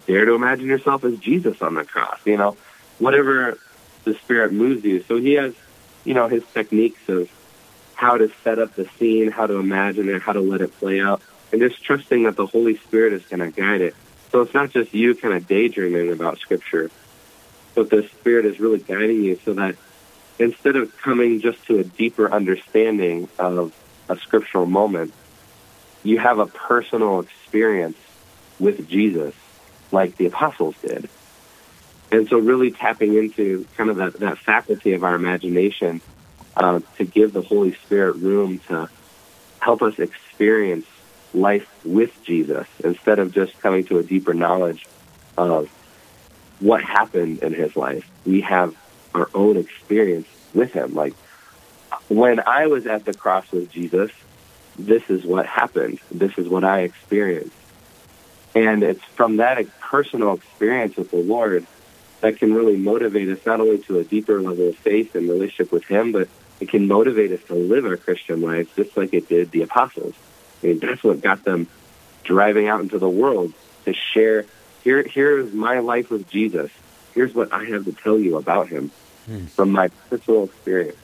dare 0.06 0.24
to 0.24 0.34
imagine 0.34 0.66
yourself 0.66 1.04
as 1.04 1.18
Jesus 1.18 1.60
on 1.60 1.74
the 1.74 1.84
cross, 1.84 2.18
you 2.24 2.36
know, 2.36 2.56
whatever 2.98 3.58
the 4.04 4.14
Spirit 4.14 4.52
moves 4.52 4.84
you. 4.84 5.02
So 5.02 5.16
he 5.16 5.34
has, 5.34 5.54
you 6.06 6.14
know, 6.14 6.28
his 6.28 6.44
techniques 6.54 7.08
of 7.08 7.30
how 7.94 8.16
to 8.16 8.30
set 8.44 8.58
up 8.58 8.74
the 8.74 8.88
scene, 8.98 9.30
how 9.30 9.46
to 9.46 9.54
imagine 9.54 10.08
it, 10.08 10.22
how 10.22 10.32
to 10.32 10.40
let 10.40 10.60
it 10.60 10.78
play 10.78 11.00
out, 11.00 11.20
and 11.52 11.60
just 11.60 11.82
trusting 11.82 12.24
that 12.24 12.36
the 12.36 12.46
Holy 12.46 12.76
Spirit 12.76 13.12
is 13.12 13.24
going 13.24 13.40
to 13.40 13.50
guide 13.50 13.80
it. 13.80 13.94
So 14.30 14.42
it's 14.42 14.54
not 14.54 14.70
just 14.70 14.94
you 14.94 15.14
kind 15.14 15.34
of 15.34 15.48
daydreaming 15.48 16.12
about 16.12 16.38
Scripture, 16.38 16.90
but 17.74 17.90
the 17.90 18.08
Spirit 18.08 18.46
is 18.46 18.60
really 18.60 18.78
guiding 18.78 19.22
you 19.22 19.38
so 19.44 19.54
that 19.54 19.76
instead 20.38 20.76
of 20.76 20.96
coming 20.98 21.40
just 21.40 21.64
to 21.66 21.78
a 21.78 21.84
deeper 21.84 22.30
understanding 22.30 23.28
of 23.38 23.74
a 24.08 24.16
scriptural 24.18 24.66
moment, 24.66 25.12
you 26.02 26.18
have 26.18 26.38
a 26.38 26.46
personal 26.46 27.20
experience 27.20 27.96
with 28.58 28.88
Jesus 28.88 29.34
like 29.90 30.16
the 30.16 30.26
apostles 30.26 30.76
did. 30.82 31.08
And 32.10 32.28
so 32.28 32.38
really 32.38 32.70
tapping 32.70 33.14
into 33.14 33.66
kind 33.76 33.90
of 33.90 33.96
that, 33.96 34.14
that 34.20 34.38
faculty 34.38 34.92
of 34.92 35.02
our 35.02 35.14
imagination 35.14 36.00
uh, 36.56 36.80
to 36.98 37.04
give 37.04 37.32
the 37.32 37.42
Holy 37.42 37.74
Spirit 37.74 38.16
room 38.16 38.60
to 38.68 38.88
help 39.60 39.82
us 39.82 39.98
experience 39.98 40.86
life 41.34 41.68
with 41.84 42.12
Jesus 42.24 42.66
instead 42.82 43.18
of 43.18 43.32
just 43.32 43.58
coming 43.60 43.84
to 43.84 43.98
a 43.98 44.02
deeper 44.02 44.32
knowledge 44.32 44.86
of 45.36 45.68
what 46.60 46.82
happened 46.82 47.40
in 47.40 47.52
his 47.52 47.76
life. 47.76 48.08
We 48.24 48.42
have 48.42 48.74
our 49.14 49.28
own 49.34 49.56
experience 49.56 50.28
with 50.54 50.72
him. 50.72 50.94
Like 50.94 51.14
when 52.08 52.40
I 52.40 52.68
was 52.68 52.86
at 52.86 53.04
the 53.04 53.12
cross 53.12 53.50
with 53.50 53.70
Jesus, 53.70 54.10
this 54.78 55.02
is 55.08 55.24
what 55.24 55.46
happened. 55.46 55.98
This 56.10 56.32
is 56.38 56.48
what 56.48 56.64
I 56.64 56.82
experienced. 56.82 57.56
And 58.54 58.82
it's 58.82 59.02
from 59.16 59.36
that 59.36 59.66
personal 59.80 60.34
experience 60.34 60.96
with 60.96 61.10
the 61.10 61.18
Lord 61.18 61.66
that 62.26 62.40
can 62.40 62.52
really 62.52 62.76
motivate 62.76 63.28
us 63.28 63.38
not 63.46 63.60
only 63.60 63.78
to 63.78 64.00
a 64.00 64.04
deeper 64.04 64.42
level 64.42 64.68
of 64.70 64.76
faith 64.78 65.14
and 65.14 65.28
relationship 65.28 65.70
with 65.70 65.84
Him, 65.84 66.10
but 66.10 66.28
it 66.58 66.68
can 66.68 66.88
motivate 66.88 67.30
us 67.30 67.40
to 67.46 67.54
live 67.54 67.84
our 67.86 67.96
Christian 67.96 68.40
lives 68.40 68.68
just 68.74 68.96
like 68.96 69.14
it 69.14 69.28
did 69.28 69.52
the 69.52 69.62
apostles. 69.62 70.14
I 70.60 70.66
mean, 70.66 70.80
that's 70.80 71.04
what 71.04 71.20
got 71.20 71.44
them 71.44 71.68
driving 72.24 72.66
out 72.66 72.80
into 72.80 72.98
the 72.98 73.08
world 73.08 73.52
to 73.84 73.94
share 74.12 74.44
here 74.82 75.04
here's 75.04 75.52
my 75.52 75.78
life 75.78 76.10
with 76.10 76.28
Jesus. 76.28 76.72
Here's 77.14 77.32
what 77.32 77.52
I 77.52 77.64
have 77.66 77.84
to 77.84 77.92
tell 77.92 78.18
you 78.18 78.36
about 78.36 78.68
him 78.68 78.90
Hmm. 79.26 79.46
from 79.46 79.70
my 79.72 79.88
personal 80.10 80.44
experience. 80.44 80.96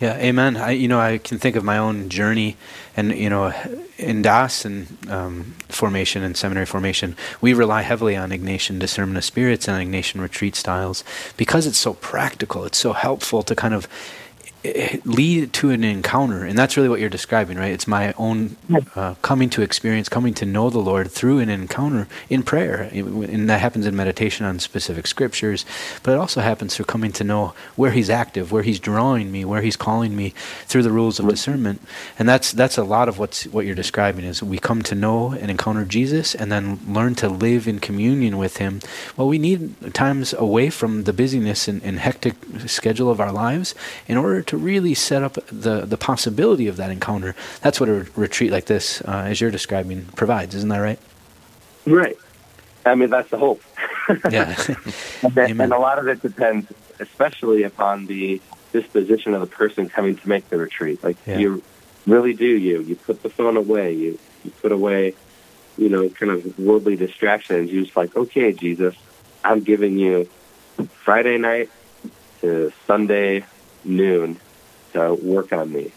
Yeah, 0.00 0.16
amen. 0.16 0.56
I, 0.56 0.72
you 0.72 0.88
know, 0.88 1.00
I 1.00 1.18
can 1.18 1.38
think 1.38 1.54
of 1.54 1.62
my 1.62 1.78
own 1.78 2.08
journey, 2.08 2.56
and 2.96 3.16
you 3.16 3.30
know, 3.30 3.52
in 3.96 4.22
DAS 4.22 4.64
and 4.64 4.86
um, 5.08 5.54
formation 5.68 6.22
and 6.22 6.36
seminary 6.36 6.66
formation, 6.66 7.16
we 7.40 7.54
rely 7.54 7.82
heavily 7.82 8.16
on 8.16 8.30
Ignatian 8.30 8.80
discernment 8.80 9.18
of 9.18 9.24
spirits 9.24 9.68
and 9.68 9.88
Ignatian 9.88 10.20
retreat 10.20 10.56
styles 10.56 11.04
because 11.36 11.66
it's 11.66 11.78
so 11.78 11.94
practical. 11.94 12.64
It's 12.64 12.78
so 12.78 12.92
helpful 12.92 13.44
to 13.44 13.54
kind 13.54 13.72
of 13.72 13.86
lead 15.04 15.52
to 15.52 15.70
an 15.70 15.84
encounter, 15.84 16.44
and 16.44 16.56
that's 16.56 16.76
really 16.76 16.88
what 16.88 16.98
you're 16.98 17.10
describing, 17.10 17.58
right? 17.58 17.72
It's 17.72 17.86
my 17.86 18.14
own 18.14 18.56
uh, 18.94 19.14
coming 19.20 19.50
to 19.50 19.62
experience, 19.62 20.08
coming 20.08 20.32
to 20.34 20.46
know 20.46 20.70
the 20.70 20.78
Lord 20.78 21.10
through 21.10 21.40
an 21.40 21.50
encounter 21.50 22.08
in 22.30 22.42
prayer, 22.42 22.88
and 22.92 23.50
that 23.50 23.60
happens 23.60 23.86
in 23.86 23.94
meditation 23.94 24.46
on 24.46 24.58
specific 24.58 25.06
scriptures, 25.06 25.66
but 26.02 26.12
it 26.12 26.18
also 26.18 26.40
happens 26.40 26.74
through 26.74 26.86
coming 26.86 27.12
to 27.12 27.24
know 27.24 27.52
where 27.76 27.90
He's 27.90 28.08
active, 28.08 28.52
where 28.52 28.62
He's 28.62 28.80
drawing 28.80 29.30
me, 29.30 29.44
where 29.44 29.60
He's 29.60 29.76
calling 29.76 30.16
me 30.16 30.30
through 30.64 30.82
the 30.82 30.90
rules 30.90 31.18
of 31.18 31.28
discernment, 31.28 31.82
and 32.18 32.26
that's 32.28 32.52
that's 32.52 32.78
a 32.78 32.84
lot 32.84 33.08
of 33.08 33.18
what's 33.18 33.46
what 33.48 33.66
you're 33.66 33.74
describing 33.74 34.24
is 34.24 34.42
we 34.42 34.58
come 34.58 34.82
to 34.82 34.94
know 34.94 35.32
and 35.32 35.50
encounter 35.50 35.84
Jesus, 35.84 36.34
and 36.34 36.50
then 36.50 36.80
learn 36.88 37.14
to 37.16 37.28
live 37.28 37.68
in 37.68 37.80
communion 37.80 38.38
with 38.38 38.56
Him. 38.56 38.80
Well, 39.16 39.28
we 39.28 39.38
need 39.38 39.94
times 39.94 40.32
away 40.32 40.70
from 40.70 41.04
the 41.04 41.12
busyness 41.12 41.68
and, 41.68 41.82
and 41.82 41.98
hectic 41.98 42.36
schedule 42.66 43.10
of 43.10 43.20
our 43.20 43.32
lives 43.32 43.74
in 44.08 44.16
order 44.16 44.40
to 44.40 44.53
really 44.56 44.94
set 44.94 45.22
up 45.22 45.34
the 45.50 45.82
the 45.86 45.96
possibility 45.96 46.66
of 46.68 46.76
that 46.76 46.90
encounter. 46.90 47.34
That's 47.60 47.80
what 47.80 47.88
a 47.88 48.06
retreat 48.16 48.50
like 48.52 48.66
this, 48.66 49.00
uh, 49.02 49.24
as 49.26 49.40
you're 49.40 49.50
describing, 49.50 50.04
provides. 50.16 50.54
Isn't 50.54 50.68
that 50.70 50.78
right? 50.78 50.98
Right. 51.86 52.16
I 52.86 52.94
mean, 52.94 53.10
that's 53.10 53.30
the 53.30 53.38
hope. 53.38 53.62
Yeah. 54.30 54.54
And, 55.22 55.34
that- 55.34 55.50
and 55.50 55.72
a 55.72 55.78
lot 55.78 55.98
of 55.98 56.06
it 56.08 56.20
depends, 56.20 56.70
especially 57.00 57.62
upon 57.62 58.04
the 58.06 58.38
disposition 58.72 59.32
of 59.32 59.40
the 59.40 59.46
person 59.46 59.88
coming 59.88 60.14
to 60.16 60.28
make 60.28 60.48
the 60.50 60.58
retreat. 60.58 61.02
Like 61.02 61.16
Yeah. 61.26 61.38
you 61.38 61.62
really 62.06 62.34
do, 62.34 62.44
you 62.46 62.80
you 62.82 62.96
put 62.96 63.22
the 63.22 63.30
phone 63.30 63.56
away, 63.56 63.94
you 63.94 64.18
you 64.44 64.50
put 64.60 64.72
away, 64.72 65.14
you 65.78 65.88
know, 65.88 66.06
kind 66.10 66.30
of 66.32 66.58
worldly 66.58 66.96
distractions. 66.96 67.70
You're 67.72 67.84
just 67.84 67.96
like, 67.96 68.14
okay, 68.14 68.52
Jesus, 68.52 68.94
I'm 69.42 69.60
giving 69.60 69.98
you 69.98 70.28
Friday 71.04 71.38
night 71.38 71.70
to 72.42 72.72
Sunday 72.86 73.44
noon 73.84 74.38
to 74.94 75.14
work 75.14 75.52
on 75.52 75.72
me. 75.72 75.92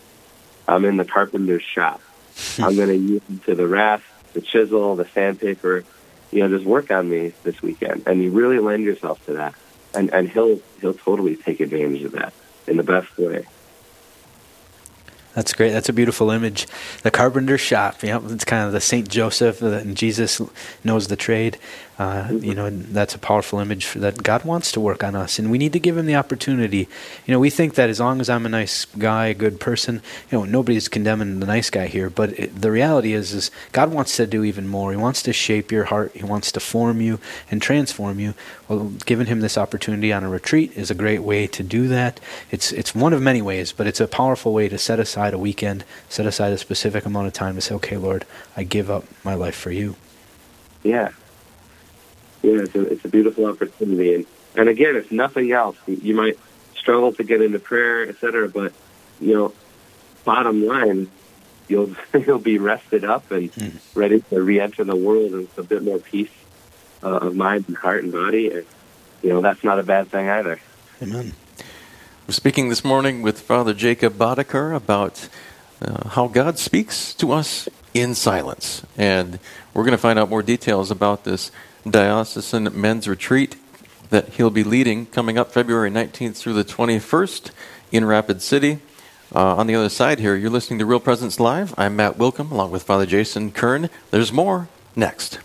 I'm 0.67 0.85
in 0.85 0.97
the 0.97 1.05
carpenter's 1.05 1.63
shop. 1.63 2.01
I'm 2.59 2.75
going 2.75 2.89
to 2.89 2.95
use 2.97 3.21
to 3.45 3.55
the 3.55 3.67
rasp, 3.67 4.03
the 4.33 4.41
chisel, 4.41 4.95
the 4.95 5.05
sandpaper. 5.05 5.83
You 6.31 6.41
know, 6.41 6.49
just 6.49 6.65
work 6.65 6.91
on 6.91 7.09
me 7.09 7.33
this 7.43 7.61
weekend, 7.61 8.03
and 8.05 8.21
you 8.21 8.31
really 8.31 8.59
lend 8.59 8.83
yourself 8.83 9.25
to 9.27 9.33
that, 9.33 9.55
and 9.93 10.13
and 10.13 10.29
he'll 10.29 10.59
he'll 10.81 10.93
totally 10.93 11.37
take 11.37 11.61
advantage 11.61 12.03
of 12.03 12.11
that 12.11 12.33
in 12.67 12.75
the 12.75 12.83
best 12.83 13.17
way. 13.17 13.45
That's 15.37 15.53
great. 15.53 15.69
That's 15.69 15.87
a 15.87 15.93
beautiful 15.93 16.31
image. 16.31 16.65
The 17.03 17.11
carpenter 17.11 17.59
shop. 17.59 18.01
Yep, 18.01 18.23
it's 18.29 18.43
kind 18.43 18.65
of 18.65 18.71
the 18.71 18.81
Saint 18.81 19.07
Joseph, 19.07 19.61
uh, 19.61 19.67
and 19.67 19.95
Jesus 19.95 20.41
knows 20.83 21.09
the 21.09 21.15
trade. 21.15 21.59
Uh, 21.99 22.27
you 22.41 22.53
know, 22.53 22.69
that's 22.69 23.15
a 23.15 23.19
powerful 23.19 23.59
image 23.59 23.93
that 23.93 24.21
God 24.21 24.45
wants 24.45 24.71
to 24.71 24.79
work 24.79 25.03
on 25.03 25.15
us, 25.15 25.39
and 25.39 25.49
we 25.49 25.57
need 25.57 25.73
to 25.73 25.79
give 25.79 25.97
Him 25.97 26.05
the 26.05 26.15
opportunity. 26.15 26.87
You 27.25 27.33
know, 27.33 27.39
we 27.39 27.49
think 27.49 27.73
that 27.73 27.89
as 27.89 27.99
long 27.99 28.21
as 28.21 28.29
I'm 28.29 28.45
a 28.45 28.49
nice 28.49 28.85
guy, 28.85 29.27
a 29.27 29.33
good 29.33 29.59
person, 29.59 30.01
you 30.31 30.37
know, 30.37 30.45
nobody's 30.45 30.87
condemning 30.87 31.39
the 31.39 31.47
nice 31.47 31.71
guy 31.71 31.87
here. 31.87 32.11
But 32.11 32.37
it, 32.37 32.61
the 32.61 32.69
reality 32.69 33.13
is, 33.13 33.33
is 33.33 33.49
God 33.71 33.91
wants 33.91 34.15
to 34.17 34.27
do 34.27 34.43
even 34.43 34.67
more. 34.67 34.91
He 34.91 34.97
wants 34.97 35.23
to 35.23 35.33
shape 35.33 35.71
your 35.71 35.85
heart. 35.85 36.11
He 36.15 36.23
wants 36.23 36.51
to 36.51 36.59
form 36.59 37.01
you 37.01 37.19
and 37.49 37.61
transform 37.61 38.19
you. 38.19 38.35
Well, 38.67 38.91
giving 39.07 39.25
Him 39.25 39.39
this 39.39 39.57
opportunity 39.57 40.13
on 40.13 40.23
a 40.23 40.29
retreat 40.29 40.73
is 40.75 40.91
a 40.91 40.95
great 40.95 41.23
way 41.23 41.47
to 41.47 41.63
do 41.63 41.87
that. 41.87 42.19
It's 42.51 42.71
it's 42.71 42.93
one 42.93 43.13
of 43.13 43.23
many 43.23 43.41
ways, 43.41 43.71
but 43.71 43.87
it's 43.87 43.99
a 43.99 44.07
powerful 44.07 44.53
way 44.53 44.69
to 44.69 44.77
set 44.77 44.99
aside 44.99 45.26
a 45.33 45.37
weekend, 45.37 45.83
set 46.09 46.25
aside 46.25 46.51
a 46.53 46.57
specific 46.57 47.05
amount 47.05 47.27
of 47.27 47.33
time 47.33 47.55
to 47.55 47.61
say, 47.61 47.75
okay, 47.75 47.97
Lord, 47.97 48.25
I 48.55 48.63
give 48.63 48.89
up 48.89 49.05
my 49.23 49.33
life 49.35 49.55
for 49.55 49.71
you. 49.71 49.95
Yeah, 50.83 51.09
yeah, 52.43 52.61
it's 52.61 52.75
a 52.75 52.81
it's 52.81 53.05
a 53.05 53.09
beautiful 53.09 53.45
opportunity, 53.45 54.13
and 54.15 54.25
and 54.55 54.69
again, 54.69 54.95
if 54.95 55.11
nothing 55.11 55.51
else, 55.51 55.75
you- 55.87 56.15
might 56.15 56.37
struggle 56.75 57.11
to 57.13 57.23
get 57.23 57.41
into 57.41 57.59
prayer, 57.59 58.07
et 58.07 58.15
cetera, 58.19 58.47
but 58.47 58.71
you 59.19 59.33
know, 59.33 59.53
bottom 60.23 60.65
line, 60.65 61.09
you'll 61.67 61.93
you'll 62.25 62.39
be 62.39 62.57
rested 62.57 63.03
up 63.03 63.29
and 63.31 63.51
ready 63.95 64.21
to 64.29 64.41
re-enter 64.41 64.83
the 64.83 64.95
world 64.95 65.31
with 65.31 65.57
a 65.57 65.63
bit 65.63 65.83
more 65.83 65.97
peace 65.99 66.29
uh, 67.03 67.07
of 67.07 67.35
mind 67.35 67.65
and 67.67 67.75
heart 67.75 68.03
and 68.03 68.13
body, 68.13 68.51
and 68.51 68.65
you 69.23 69.29
know, 69.31 69.41
that's 69.41 69.63
not 69.63 69.79
a 69.79 69.83
bad 69.83 70.09
thing 70.09 70.29
either. 70.29 70.59
Amen. 71.01 71.33
We're 72.27 72.33
speaking 72.33 72.67
this 72.67 72.83
morning 72.83 73.21
with 73.21 73.39
Father 73.39 73.73
Jacob 73.73 74.15
Boddicker 74.15 74.75
about 74.75 75.29
uh, 75.81 76.09
how 76.09 76.27
God 76.27 76.59
speaks 76.59 77.13
to 77.13 77.31
us 77.31 77.69
in 77.93 78.15
silence. 78.15 78.85
And 78.97 79.39
we're 79.73 79.83
going 79.83 79.93
to 79.93 79.97
find 79.97 80.19
out 80.19 80.29
more 80.29 80.43
details 80.43 80.91
about 80.91 81.23
this 81.23 81.51
diocesan 81.89 82.69
men's 82.73 83.07
retreat 83.07 83.55
that 84.09 84.27
he'll 84.33 84.49
be 84.49 84.65
leading 84.65 85.05
coming 85.05 85.37
up 85.37 85.53
February 85.53 85.89
19th 85.89 86.35
through 86.35 86.51
the 86.51 86.65
21st 86.65 87.51
in 87.93 88.03
Rapid 88.03 88.41
City. 88.41 88.79
Uh, 89.33 89.55
on 89.55 89.67
the 89.67 89.75
other 89.75 89.87
side 89.87 90.19
here, 90.19 90.35
you're 90.35 90.49
listening 90.49 90.79
to 90.79 90.85
Real 90.85 90.99
Presence 90.99 91.39
Live. 91.39 91.73
I'm 91.77 91.95
Matt 91.95 92.17
Wilkham 92.17 92.51
along 92.51 92.71
with 92.71 92.83
Father 92.83 93.05
Jason 93.05 93.53
Kern. 93.53 93.89
There's 94.11 94.33
more 94.33 94.67
next. 94.97 95.39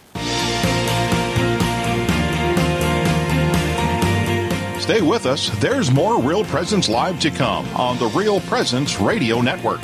Stay 4.82 5.00
with 5.00 5.26
us. 5.26 5.48
There's 5.60 5.92
more 5.92 6.20
Real 6.20 6.44
Presence 6.44 6.88
Live 6.88 7.20
to 7.20 7.30
come 7.30 7.68
on 7.76 7.98
the 7.98 8.08
Real 8.08 8.40
Presence 8.40 8.98
Radio 8.98 9.40
Network. 9.40 9.80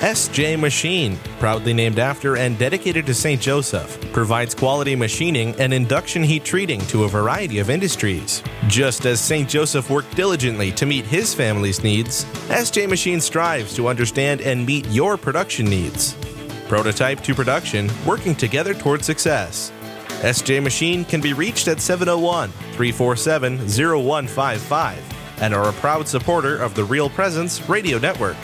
SJ 0.00 0.58
Machine, 0.58 1.18
proudly 1.38 1.74
named 1.74 1.98
after 1.98 2.38
and 2.38 2.58
dedicated 2.58 3.04
to 3.04 3.12
St. 3.12 3.42
Joseph, 3.42 4.00
provides 4.10 4.54
quality 4.54 4.96
machining 4.96 5.54
and 5.60 5.74
induction 5.74 6.22
heat 6.22 6.46
treating 6.46 6.80
to 6.86 7.04
a 7.04 7.08
variety 7.08 7.58
of 7.58 7.68
industries. 7.68 8.42
Just 8.68 9.04
as 9.04 9.20
St. 9.20 9.46
Joseph 9.46 9.90
worked 9.90 10.16
diligently 10.16 10.72
to 10.72 10.86
meet 10.86 11.04
his 11.04 11.34
family's 11.34 11.84
needs, 11.84 12.24
SJ 12.48 12.88
Machine 12.88 13.20
strives 13.20 13.76
to 13.76 13.86
understand 13.86 14.40
and 14.40 14.64
meet 14.64 14.86
your 14.86 15.18
production 15.18 15.66
needs. 15.66 16.16
Prototype 16.68 17.20
to 17.22 17.34
production, 17.34 17.90
working 18.04 18.34
together 18.34 18.74
toward 18.74 19.04
success. 19.04 19.72
SJ 20.22 20.62
Machine 20.62 21.04
can 21.04 21.20
be 21.20 21.32
reached 21.32 21.68
at 21.68 21.80
701 21.80 22.50
347 22.50 23.58
0155 23.58 25.16
and 25.42 25.54
are 25.54 25.68
a 25.68 25.72
proud 25.74 26.08
supporter 26.08 26.56
of 26.56 26.74
the 26.74 26.84
Real 26.84 27.10
Presence 27.10 27.68
Radio 27.68 27.98
Network. 27.98 28.36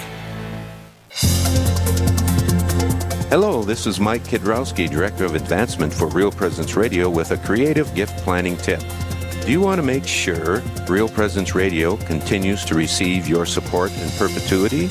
Hello, 3.31 3.63
this 3.63 3.87
is 3.87 3.99
Mike 3.99 4.25
Kidrowski, 4.25 4.91
Director 4.91 5.25
of 5.25 5.35
Advancement 5.35 5.93
for 5.93 6.07
Real 6.07 6.31
Presence 6.31 6.77
Radio, 6.77 7.09
with 7.09 7.31
a 7.31 7.39
creative 7.39 7.93
gift 7.95 8.19
planning 8.19 8.59
tip. 8.59 8.83
Do 9.47 9.51
you 9.51 9.61
want 9.61 9.79
to 9.79 9.83
make 9.83 10.07
sure 10.07 10.63
Real 10.87 11.09
Presence 11.09 11.55
Radio 11.55 11.97
continues 11.97 12.65
to 12.67 12.75
receive 12.75 13.27
your 13.27 13.47
support 13.47 13.91
in 13.93 14.11
perpetuity? 14.11 14.91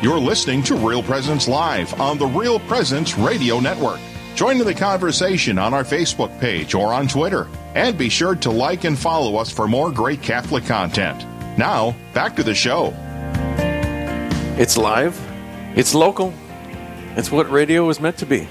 You're 0.00 0.20
listening 0.20 0.62
to 0.62 0.76
Real 0.76 1.02
Presence 1.02 1.48
Live 1.48 2.00
on 2.00 2.18
the 2.18 2.26
Real 2.26 2.60
Presence 2.60 3.18
Radio 3.18 3.58
Network. 3.58 3.98
Join 4.36 4.60
in 4.60 4.64
the 4.64 4.72
conversation 4.72 5.58
on 5.58 5.74
our 5.74 5.82
Facebook 5.82 6.38
page 6.38 6.72
or 6.72 6.94
on 6.94 7.08
Twitter. 7.08 7.48
And 7.74 7.98
be 7.98 8.08
sure 8.08 8.36
to 8.36 8.50
like 8.52 8.84
and 8.84 8.96
follow 8.96 9.34
us 9.34 9.50
for 9.50 9.66
more 9.66 9.90
great 9.90 10.22
Catholic 10.22 10.64
content. 10.64 11.26
Now, 11.58 11.96
back 12.14 12.36
to 12.36 12.44
the 12.44 12.54
show. 12.54 12.94
It's 14.56 14.76
live, 14.76 15.20
it's 15.74 15.96
local, 15.96 16.32
it's 17.16 17.32
what 17.32 17.50
radio 17.50 17.88
is 17.88 17.98
meant 18.00 18.18
to 18.18 18.26
be. 18.26 18.46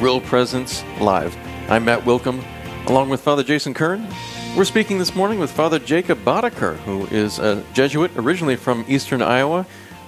Real 0.00 0.20
Presence 0.20 0.82
Live. 1.00 1.36
I'm 1.70 1.84
Matt 1.84 2.00
Wilkham, 2.00 2.42
along 2.88 3.10
with 3.10 3.20
Father 3.20 3.44
Jason 3.44 3.74
Kern. 3.74 4.08
We're 4.56 4.64
speaking 4.64 4.98
this 4.98 5.14
morning 5.14 5.38
with 5.38 5.52
Father 5.52 5.78
Jacob 5.78 6.18
Boddicker, 6.24 6.78
who 6.78 7.06
is 7.06 7.38
a 7.38 7.64
Jesuit 7.74 8.10
originally 8.16 8.56
from 8.56 8.84
eastern 8.88 9.22
Iowa 9.22 9.64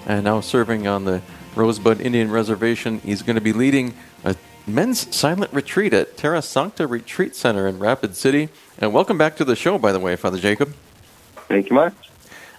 and 0.07 0.25
now 0.25 0.40
serving 0.40 0.87
on 0.87 1.04
the 1.04 1.23
Rosebud 1.54 2.00
Indian 2.00 2.30
Reservation. 2.30 3.00
He's 3.00 3.23
going 3.23 3.37
to 3.37 3.40
be 3.40 3.52
leading 3.52 3.95
a 4.25 4.37
men's 4.66 5.14
silent 5.14 5.52
retreat 5.52 5.92
at 5.92 6.16
Terra 6.16 6.42
Sancta 6.42 6.87
Retreat 6.87 7.35
Center 7.35 7.66
in 7.66 7.78
Rapid 7.78 8.16
City. 8.16 8.49
And 8.78 8.92
welcome 8.92 9.19
back 9.19 9.37
to 9.37 9.45
the 9.45 9.57
show, 9.57 9.78
by 9.78 9.92
the 9.92 10.00
way, 10.00 10.16
Father 10.16 10.38
Jacob. 10.38 10.75
Thank 11.49 11.71
you 11.71 11.76
much. 11.76 11.95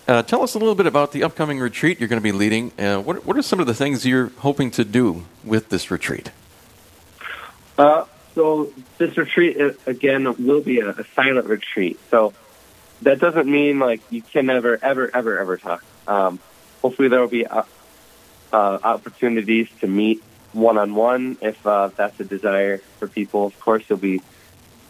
Uh, 0.07 0.21
tell 0.23 0.41
us 0.41 0.55
a 0.55 0.59
little 0.59 0.75
bit 0.75 0.87
about 0.87 1.11
the 1.11 1.23
upcoming 1.23 1.59
retreat 1.59 1.99
you're 1.99 2.09
going 2.09 2.19
to 2.19 2.23
be 2.23 2.31
leading. 2.31 2.71
Uh, 2.77 2.99
what, 2.99 3.25
what 3.25 3.37
are 3.37 3.41
some 3.41 3.59
of 3.59 3.67
the 3.67 3.73
things 3.73 4.05
you're 4.05 4.31
hoping 4.39 4.71
to 4.71 4.83
do 4.83 5.25
with 5.43 5.69
this 5.69 5.89
retreat? 5.89 6.31
Uh, 7.77 8.05
so 8.35 8.71
this 8.97 9.17
retreat 9.17 9.59
uh, 9.59 9.71
again 9.85 10.23
will 10.45 10.61
be 10.61 10.79
a, 10.79 10.89
a, 10.89 11.05
silent 11.15 11.47
retreat. 11.47 11.99
So 12.09 12.33
that 13.03 13.19
doesn't 13.19 13.47
mean 13.47 13.79
like 13.79 14.01
you 14.09 14.21
can 14.21 14.47
never, 14.47 14.77
ever, 14.83 15.09
ever, 15.15 15.39
ever 15.39 15.57
talk. 15.57 15.83
Um, 16.07 16.39
hopefully 16.81 17.07
there 17.07 17.19
will 17.19 17.27
be 17.27 17.45
uh, 17.45 17.63
uh, 18.51 18.79
opportunities 18.83 19.69
to 19.79 19.87
meet 19.87 20.21
one 20.53 20.77
on 20.77 20.95
one 20.95 21.37
if 21.41 21.65
uh, 21.65 21.89
that's 21.95 22.19
a 22.19 22.23
desire 22.23 22.79
for 22.99 23.07
people. 23.07 23.45
Of 23.45 23.59
course, 23.59 23.83
you'll 23.87 23.99
be 23.99 24.21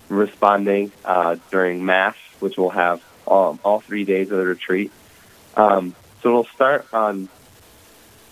responding 0.10 0.92
uh, 1.06 1.38
during 1.52 1.86
Mass, 1.86 2.16
which 2.40 2.58
will 2.58 2.72
have 2.72 3.04
all, 3.28 3.60
all 3.64 3.80
three 3.80 4.04
days 4.04 4.32
of 4.32 4.38
the 4.38 4.46
retreat. 4.46 4.92
Um, 5.56 5.96
so 6.22 6.30
it'll 6.30 6.46
start 6.46 6.88
on 6.94 7.30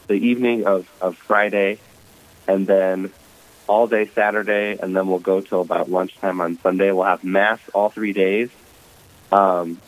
the 0.07 0.15
evening 0.15 0.65
of, 0.65 0.89
of 1.01 1.17
Friday 1.17 1.79
and 2.47 2.65
then 2.65 3.11
all 3.67 3.85
day 3.85 4.07
Saturday, 4.07 4.79
and 4.81 4.95
then 4.95 5.07
we'll 5.07 5.19
go 5.19 5.41
till 5.41 5.61
about 5.61 5.91
lunchtime 5.91 6.41
on 6.41 6.57
Sunday. 6.57 6.91
We'll 6.91 7.05
have 7.05 7.23
Mass 7.23 7.59
all 7.73 7.89
three 7.89 8.13
days. 8.13 8.49
Um, 9.31 9.79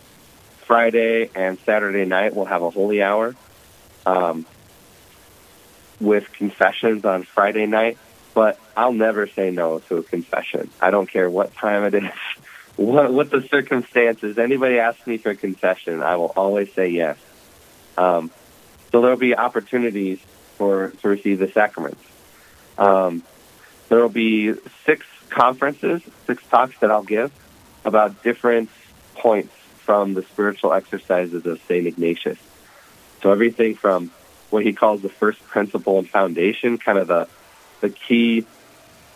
Friday 0.68 1.32
and 1.34 1.58
Saturday 1.66 2.06
night, 2.06 2.36
we'll 2.36 2.46
have 2.46 2.62
a 2.62 2.70
holy 2.70 3.01
hour 3.01 3.36
um, 4.05 4.46
with 6.00 6.31
confessions 6.34 7.05
on 7.05 7.24
Friday 7.24 7.65
night, 7.65 7.98
but 8.34 8.60
I'll 8.75 8.93
never 8.93 9.27
say 9.27 9.51
no 9.51 9.79
to 9.79 9.98
a 9.98 10.03
confession. 10.03 10.70
I 10.81 10.91
don't 10.91 11.10
care 11.10 11.29
what 11.29 11.53
time 11.55 11.84
it 11.84 11.93
is, 11.93 12.12
what, 12.75 13.13
what 13.13 13.29
the 13.29 13.48
circumstances. 13.50 14.38
Anybody 14.38 14.79
asks 14.79 15.05
me 15.05 15.17
for 15.17 15.31
a 15.31 15.35
confession, 15.35 16.01
I 16.01 16.16
will 16.16 16.33
always 16.35 16.74
say 16.74 16.90
yes. 16.90 17.18
Um, 17.98 18.31
so 18.92 19.01
there'll 19.01 19.18
be 19.18 19.35
opportunities 19.35 20.20
for 20.57 20.90
to 21.01 21.07
receive 21.07 21.40
the 21.40 21.51
sacraments. 21.51 22.01
Um, 22.77 23.24
there 23.90 24.00
will 24.00 24.09
be 24.09 24.53
six 24.85 25.05
conferences, 25.29 26.01
six 26.27 26.44
talks 26.50 26.77
that 26.79 26.92
I'll 26.92 27.03
give 27.03 27.31
about 27.83 28.24
different 28.24 28.70
points 29.16 29.53
from 29.79 30.14
the 30.14 30.24
spiritual 30.24 30.74
exercises 30.74 31.46
of 31.46 31.59
St. 31.68 31.87
Ignatius. 31.87 32.37
So 33.22 33.31
everything 33.31 33.75
from 33.75 34.12
what 34.50 34.64
he 34.64 34.74
calls 34.74 35.01
the 35.01 35.10
first 35.10 35.42
principle 35.48 36.00
and 36.00 36.10
foundation, 36.10 36.77
kind 36.77 36.98
of 36.98 37.07
the 37.07 37.27
the 37.81 37.90
key 37.90 38.46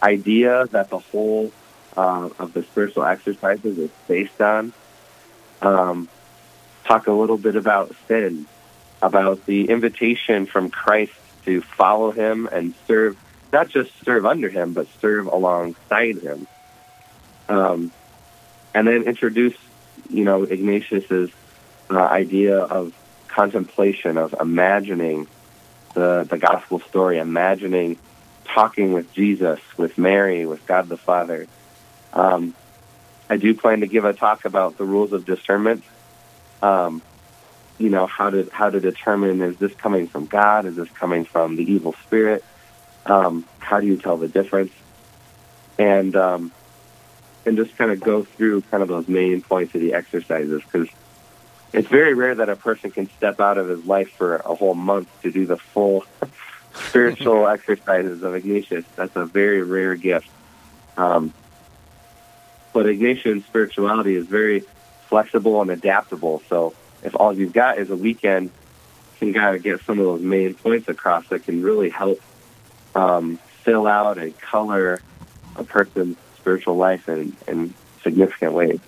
idea 0.01 0.65
that 0.71 0.89
the 0.89 0.99
whole 0.99 1.51
uh, 1.95 2.29
of 2.39 2.53
the 2.53 2.63
spiritual 2.63 3.05
exercises 3.05 3.77
is 3.77 3.91
based 4.07 4.41
on. 4.41 4.73
Um, 5.61 6.09
talk 6.83 7.07
a 7.07 7.11
little 7.11 7.37
bit 7.37 7.55
about 7.55 7.95
sin, 8.07 8.45
about 9.01 9.45
the 9.45 9.69
invitation 9.69 10.45
from 10.45 10.69
Christ 10.69 11.13
to 11.45 11.61
follow 11.61 12.11
him 12.11 12.47
and 12.51 12.73
serve, 12.87 13.17
not 13.53 13.69
just 13.69 13.91
serve 14.03 14.25
under 14.25 14.49
him, 14.49 14.73
but 14.73 14.87
serve 14.99 15.27
alongside 15.27 16.17
him. 16.17 16.47
Um, 17.47 17.91
and 18.73 18.87
then 18.87 19.03
introduce, 19.03 19.55
you 20.09 20.23
know, 20.23 20.43
Ignatius's 20.43 21.31
uh, 21.89 21.97
idea 21.97 22.57
of 22.59 22.93
contemplation 23.35 24.17
of 24.17 24.33
imagining 24.39 25.27
the 25.93 26.25
the 26.29 26.37
gospel 26.37 26.81
story, 26.89 27.17
imagining 27.19 27.97
talking 28.53 28.93
with 28.93 29.11
Jesus, 29.13 29.59
with 29.77 29.97
Mary, 29.97 30.45
with 30.45 30.65
God 30.65 30.87
the 30.87 30.97
Father. 30.97 31.47
Um, 32.13 32.55
I 33.29 33.37
do 33.37 33.53
plan 33.53 33.81
to 33.81 33.87
give 33.87 34.05
a 34.05 34.13
talk 34.13 34.45
about 34.45 34.77
the 34.77 34.85
rules 34.85 35.11
of 35.11 35.25
discernment. 35.25 35.83
Um, 36.61 37.01
you 37.77 37.89
know 37.89 38.07
how 38.07 38.29
to 38.29 38.47
how 38.51 38.69
to 38.69 38.79
determine 38.79 39.41
is 39.41 39.57
this 39.57 39.73
coming 39.75 40.07
from 40.07 40.25
God? 40.25 40.65
Is 40.65 40.75
this 40.75 40.89
coming 40.99 41.25
from 41.25 41.57
the 41.57 41.63
evil 41.63 41.93
spirit? 42.05 42.43
Um, 43.05 43.45
how 43.59 43.79
do 43.79 43.87
you 43.87 43.97
tell 43.97 44.17
the 44.17 44.27
difference? 44.29 44.71
And 45.77 46.15
um, 46.15 46.51
and 47.45 47.57
just 47.57 47.77
kind 47.77 47.91
of 47.91 47.99
go 47.99 48.23
through 48.23 48.61
kind 48.63 48.81
of 48.81 48.89
those 48.89 49.07
main 49.07 49.41
points 49.41 49.75
of 49.75 49.81
the 49.81 49.93
exercises 49.93 50.61
because 50.63 50.87
it's 51.75 51.89
very 51.89 52.13
rare 52.13 52.35
that 52.35 52.47
a 52.49 52.55
person 52.55 52.89
can 52.89 53.09
step 53.17 53.41
out 53.41 53.57
of 53.57 53.67
his 53.67 53.85
life 53.85 54.09
for 54.11 54.37
a 54.37 54.55
whole 54.55 54.75
month 54.75 55.09
to 55.23 55.31
do 55.31 55.45
the 55.45 55.57
full 55.57 56.05
spiritual 56.73 57.47
exercises 57.49 58.23
of 58.23 58.33
Ignatius. 58.33 58.85
That's 58.95 59.15
a 59.15 59.25
very 59.25 59.61
rare 59.61 59.95
gift. 59.95 60.29
Um, 60.97 61.33
but 62.71 62.85
Ignatian 62.85 63.43
spirituality 63.45 64.15
is 64.15 64.25
very 64.25 64.63
flexible 65.09 65.61
and 65.61 65.69
adaptable. 65.69 66.41
So 66.49 66.73
if 67.03 67.15
all 67.15 67.33
you've 67.33 67.53
got 67.53 67.77
is 67.77 67.89
a 67.89 67.95
weekend, 67.95 68.51
you 69.19 69.31
can 69.31 69.33
kind 69.33 69.55
of 69.55 69.63
get 69.63 69.81
some 69.81 69.99
of 69.99 70.05
those 70.05 70.21
main 70.21 70.53
points 70.53 70.87
across 70.87 71.27
that 71.27 71.43
can 71.43 71.61
really 71.61 71.89
help 71.89 72.21
um, 72.95 73.37
fill 73.63 73.85
out 73.85 74.17
and 74.17 74.37
color 74.39 75.01
a 75.57 75.63
person's 75.63 76.17
spiritual 76.37 76.77
life 76.77 77.09
in, 77.09 77.35
in 77.47 77.73
significant 78.01 78.53
ways. 78.53 78.79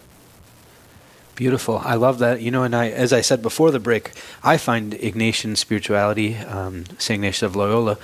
Beautiful. 1.38 1.78
I 1.86 1.94
love 1.94 2.18
that. 2.18 2.42
You 2.42 2.50
know, 2.50 2.64
and 2.64 2.76
I, 2.76 2.90
as 2.90 3.14
I 3.14 3.22
said 3.22 3.44
before 3.44 3.70
the 3.70 3.80
break, 3.80 4.12
I 4.44 4.58
find 4.58 4.94
Ignatian 4.94 5.56
spirituality, 5.56 6.36
um, 6.36 6.86
Saint 6.98 7.20
Ignatius 7.20 7.44
of 7.44 7.56
Loyola, 7.56 8.00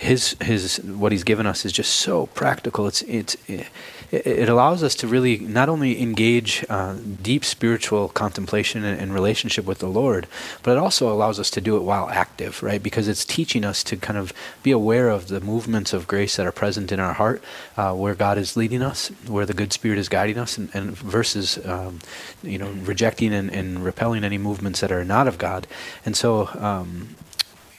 his 0.00 0.34
his 0.40 0.78
what 0.78 1.12
he's 1.12 1.24
given 1.24 1.46
us 1.46 1.66
is 1.66 1.72
just 1.72 1.94
so 1.94 2.26
practical. 2.28 2.86
It's 2.86 3.02
it's 3.02 3.36
it, 4.10 4.48
allows 4.48 4.82
us 4.82 4.94
to 4.96 5.06
really 5.06 5.38
not 5.38 5.68
only 5.68 6.00
engage 6.00 6.64
uh, 6.70 6.96
deep 7.22 7.44
spiritual 7.44 8.08
contemplation 8.08 8.82
and, 8.82 8.98
and, 8.98 9.14
relationship 9.14 9.66
with 9.66 9.78
the 9.78 9.88
Lord, 9.88 10.26
but 10.62 10.72
it 10.72 10.78
also 10.78 11.12
allows 11.12 11.38
us 11.38 11.50
to 11.50 11.60
do 11.60 11.76
it 11.76 11.82
while 11.82 12.08
active, 12.08 12.62
right? 12.62 12.82
Because 12.82 13.08
it's 13.08 13.24
teaching 13.26 13.62
us 13.64 13.84
to 13.84 13.96
kind 13.96 14.18
of 14.18 14.32
be 14.62 14.70
aware 14.70 15.10
of 15.10 15.28
the 15.28 15.40
movements 15.40 15.92
of 15.92 16.08
grace 16.08 16.36
that 16.36 16.46
are 16.46 16.52
present 16.52 16.90
in 16.90 16.98
our 16.98 17.12
heart, 17.12 17.42
uh, 17.76 17.94
where 17.94 18.14
God 18.14 18.38
is 18.38 18.56
leading 18.56 18.82
us, 18.82 19.08
where 19.28 19.46
the 19.46 19.54
good 19.54 19.72
Spirit 19.72 19.98
is 19.98 20.08
guiding 20.08 20.38
us, 20.38 20.56
and, 20.56 20.70
and 20.74 20.96
versus 20.96 21.64
um, 21.66 22.00
you 22.42 22.58
know 22.58 22.70
rejecting 22.70 23.34
and, 23.34 23.50
and, 23.52 23.84
repelling 23.84 24.24
any 24.24 24.38
movements 24.38 24.80
that 24.80 24.90
are 24.90 25.04
not 25.04 25.28
of 25.28 25.36
God. 25.36 25.66
And 26.06 26.16
so. 26.16 26.48
Um, 26.58 27.16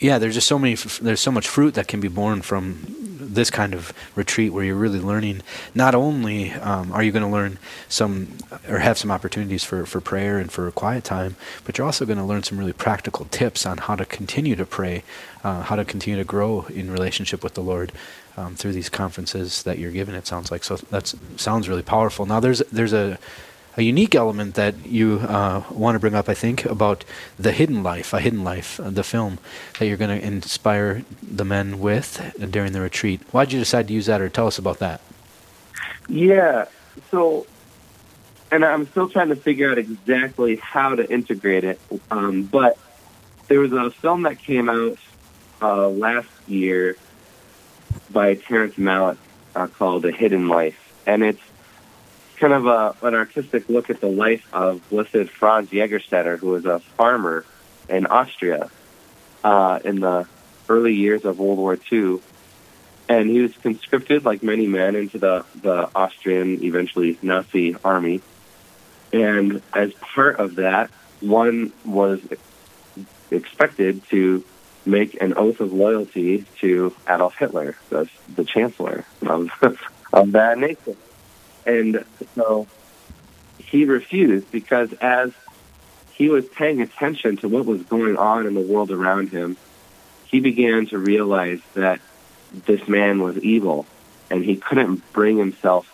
yeah, 0.01 0.17
there's 0.17 0.33
just 0.33 0.47
so 0.47 0.57
many. 0.57 0.73
There's 0.75 1.21
so 1.21 1.31
much 1.31 1.47
fruit 1.47 1.75
that 1.75 1.87
can 1.87 2.01
be 2.01 2.07
born 2.07 2.41
from 2.41 2.83
this 3.33 3.51
kind 3.51 3.75
of 3.75 3.93
retreat 4.15 4.51
where 4.51 4.63
you're 4.63 4.75
really 4.75 4.99
learning. 4.99 5.41
Not 5.75 5.93
only 5.93 6.51
um, 6.53 6.91
are 6.91 7.03
you 7.03 7.11
going 7.11 7.23
to 7.23 7.29
learn 7.29 7.59
some 7.87 8.39
or 8.67 8.79
have 8.79 8.97
some 8.97 9.11
opportunities 9.11 9.63
for, 9.63 9.85
for 9.85 10.01
prayer 10.01 10.39
and 10.39 10.51
for 10.51 10.69
quiet 10.71 11.03
time, 11.03 11.35
but 11.63 11.77
you're 11.77 11.85
also 11.85 12.05
going 12.05 12.17
to 12.17 12.25
learn 12.25 12.41
some 12.41 12.57
really 12.57 12.73
practical 12.73 13.25
tips 13.25 13.63
on 13.65 13.77
how 13.77 13.95
to 13.95 14.05
continue 14.05 14.55
to 14.55 14.65
pray, 14.65 15.03
uh, 15.43 15.61
how 15.61 15.75
to 15.75 15.85
continue 15.85 16.17
to 16.17 16.25
grow 16.25 16.63
in 16.63 16.91
relationship 16.91 17.43
with 17.43 17.53
the 17.53 17.61
Lord. 17.63 17.91
Um, 18.37 18.55
through 18.55 18.71
these 18.71 18.87
conferences 18.87 19.63
that 19.63 19.77
you're 19.77 19.91
given, 19.91 20.15
it 20.15 20.25
sounds 20.25 20.51
like 20.51 20.63
so. 20.63 20.77
That 20.77 21.13
sounds 21.35 21.67
really 21.67 21.81
powerful. 21.81 22.25
Now, 22.25 22.39
there's 22.39 22.59
there's 22.71 22.93
a 22.93 23.19
a 23.77 23.81
unique 23.81 24.15
element 24.15 24.55
that 24.55 24.85
you 24.85 25.19
uh, 25.19 25.63
want 25.71 25.95
to 25.95 25.99
bring 25.99 26.13
up, 26.13 26.27
I 26.27 26.33
think, 26.33 26.65
about 26.65 27.05
the 27.39 27.51
hidden 27.51 27.83
life, 27.83 28.13
a 28.13 28.19
hidden 28.19 28.43
life, 28.43 28.79
uh, 28.79 28.89
the 28.89 29.03
film 29.03 29.39
that 29.79 29.87
you're 29.87 29.97
going 29.97 30.19
to 30.19 30.25
inspire 30.25 31.03
the 31.21 31.45
men 31.45 31.79
with 31.79 32.35
during 32.51 32.73
the 32.73 32.81
retreat. 32.81 33.21
Why 33.31 33.45
did 33.45 33.53
you 33.53 33.59
decide 33.59 33.87
to 33.87 33.93
use 33.93 34.07
that, 34.07 34.21
or 34.21 34.29
tell 34.29 34.47
us 34.47 34.57
about 34.57 34.79
that? 34.79 35.01
Yeah, 36.09 36.65
so, 37.09 37.47
and 38.51 38.65
I'm 38.65 38.87
still 38.87 39.07
trying 39.07 39.29
to 39.29 39.35
figure 39.35 39.71
out 39.71 39.77
exactly 39.77 40.57
how 40.57 40.95
to 40.95 41.09
integrate 41.09 41.63
it, 41.63 41.79
um, 42.09 42.43
but 42.43 42.77
there 43.47 43.59
was 43.59 43.71
a 43.71 43.91
film 43.91 44.23
that 44.23 44.39
came 44.39 44.69
out 44.69 44.97
uh, 45.61 45.87
last 45.87 46.29
year 46.47 46.97
by 48.11 48.35
Terrence 48.35 48.75
Malick 48.75 49.17
uh, 49.55 49.67
called 49.67 50.05
A 50.05 50.11
Hidden 50.11 50.47
Life, 50.47 50.77
and 51.05 51.23
it's 51.23 51.41
kind 52.41 52.53
of 52.53 52.65
a, 52.65 52.95
an 53.05 53.13
artistic 53.13 53.69
look 53.69 53.91
at 53.91 54.01
the 54.01 54.07
life 54.07 54.43
of 54.51 54.89
Blessed 54.89 55.29
Franz 55.29 55.69
Jägerstätter, 55.69 56.39
who 56.39 56.47
was 56.47 56.65
a 56.65 56.79
farmer 56.79 57.45
in 57.87 58.07
Austria 58.07 58.69
uh, 59.43 59.79
in 59.85 59.99
the 59.99 60.27
early 60.67 60.95
years 60.95 61.23
of 61.23 61.37
World 61.37 61.59
War 61.59 61.77
II. 61.91 62.19
And 63.07 63.29
he 63.29 63.41
was 63.41 63.55
conscripted, 63.57 64.25
like 64.25 64.41
many 64.41 64.65
men, 64.65 64.95
into 64.95 65.19
the, 65.19 65.45
the 65.61 65.89
Austrian, 65.93 66.63
eventually 66.63 67.19
Nazi 67.21 67.75
army. 67.85 68.21
And 69.13 69.61
as 69.71 69.93
part 69.93 70.39
of 70.39 70.55
that, 70.55 70.89
one 71.19 71.71
was 71.85 72.21
expected 73.29 74.03
to 74.09 74.43
make 74.83 75.21
an 75.21 75.35
oath 75.37 75.59
of 75.59 75.73
loyalty 75.73 76.45
to 76.61 76.95
Adolf 77.07 77.35
Hitler, 77.35 77.75
the, 77.89 78.09
the 78.33 78.45
chancellor 78.45 79.05
of, 79.21 79.51
of 80.11 80.31
that 80.31 80.57
nation. 80.57 80.97
And 81.65 82.05
so 82.35 82.67
he 83.57 83.85
refused 83.85 84.51
because 84.51 84.93
as 85.01 85.31
he 86.13 86.29
was 86.29 86.45
paying 86.45 86.81
attention 86.81 87.37
to 87.37 87.47
what 87.47 87.65
was 87.65 87.81
going 87.83 88.17
on 88.17 88.45
in 88.45 88.53
the 88.53 88.61
world 88.61 88.91
around 88.91 89.29
him, 89.29 89.57
he 90.27 90.39
began 90.39 90.87
to 90.87 90.97
realize 90.97 91.59
that 91.73 91.99
this 92.65 92.87
man 92.87 93.21
was 93.21 93.37
evil 93.37 93.85
and 94.29 94.43
he 94.43 94.55
couldn't 94.55 95.11
bring 95.13 95.37
himself 95.37 95.87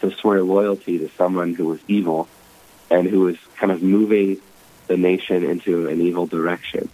to 0.00 0.10
swear 0.10 0.42
loyalty 0.42 0.98
to 0.98 1.08
someone 1.16 1.54
who 1.54 1.66
was 1.66 1.80
evil 1.88 2.28
and 2.90 3.06
who 3.06 3.20
was 3.20 3.36
kind 3.56 3.72
of 3.72 3.82
moving 3.82 4.40
the 4.86 4.96
nation 4.96 5.44
into 5.44 5.88
an 5.88 6.00
evil 6.00 6.26
direction. 6.26 6.88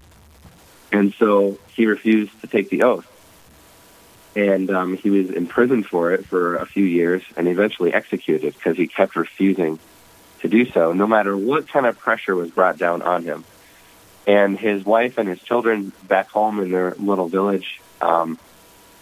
And 0.92 1.14
so 1.14 1.58
he 1.74 1.86
refused 1.86 2.40
to 2.40 2.46
take 2.46 2.70
the 2.70 2.82
oath 2.82 3.06
and 4.36 4.70
um, 4.70 4.96
he 4.96 5.10
was 5.10 5.30
imprisoned 5.30 5.86
for 5.86 6.12
it 6.12 6.26
for 6.26 6.56
a 6.56 6.66
few 6.66 6.84
years 6.84 7.22
and 7.36 7.46
eventually 7.46 7.92
executed 7.92 8.54
because 8.54 8.76
he 8.76 8.86
kept 8.86 9.16
refusing 9.16 9.78
to 10.40 10.48
do 10.48 10.70
so, 10.70 10.92
no 10.92 11.06
matter 11.06 11.36
what 11.36 11.68
kind 11.68 11.86
of 11.86 11.98
pressure 11.98 12.34
was 12.34 12.50
brought 12.50 12.76
down 12.76 13.02
on 13.02 13.22
him. 13.22 13.44
And 14.26 14.58
his 14.58 14.84
wife 14.84 15.18
and 15.18 15.28
his 15.28 15.40
children 15.40 15.92
back 16.08 16.30
home 16.30 16.60
in 16.60 16.70
their 16.70 16.94
little 16.94 17.28
village, 17.28 17.80
um, 18.00 18.38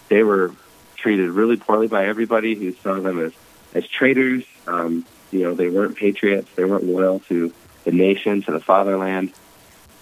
they 0.09 0.23
were 0.23 0.53
treated 0.97 1.31
really 1.31 1.57
poorly 1.57 1.89
by 1.89 2.07
everybody 2.07 2.55
who 2.55 2.73
saw 2.75 3.01
them 3.01 3.19
as, 3.19 3.33
as 3.75 3.87
traitors. 3.89 4.45
Um, 4.67 5.07
you 5.31 5.41
know, 5.41 5.55
they 5.55 5.69
weren't 5.69 5.97
patriots. 5.97 6.49
They 6.55 6.65
weren't 6.65 6.85
loyal 6.85 7.21
to 7.29 7.53
the 7.85 7.93
nation, 7.93 8.43
to 8.43 8.53
the 8.53 8.61
fatherland. 8.61 9.33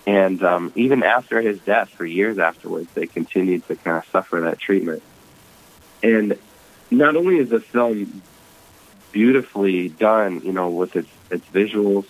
And 0.07 0.43
um, 0.43 0.73
even 0.75 1.03
after 1.03 1.41
his 1.41 1.61
death, 1.61 1.91
for 1.91 2.05
years 2.05 2.39
afterwards, 2.39 2.89
they 2.95 3.07
continued 3.07 3.67
to 3.69 3.77
kind 3.77 3.99
of 3.99 4.07
suffer 4.11 4.41
that 4.43 4.59
treatment. 4.59 5.03
And 6.03 6.39
not 6.91 7.17
only 7.17 7.39
is 7.39 7.51
the 7.51 7.61
film 7.61 8.23
beautifully 9.13 9.89
done, 9.89 10.43
you 10.45 10.53
know, 10.53 10.71
with 10.71 10.97
its 10.97 11.09
its 11.31 11.47
visuals, 11.47 12.07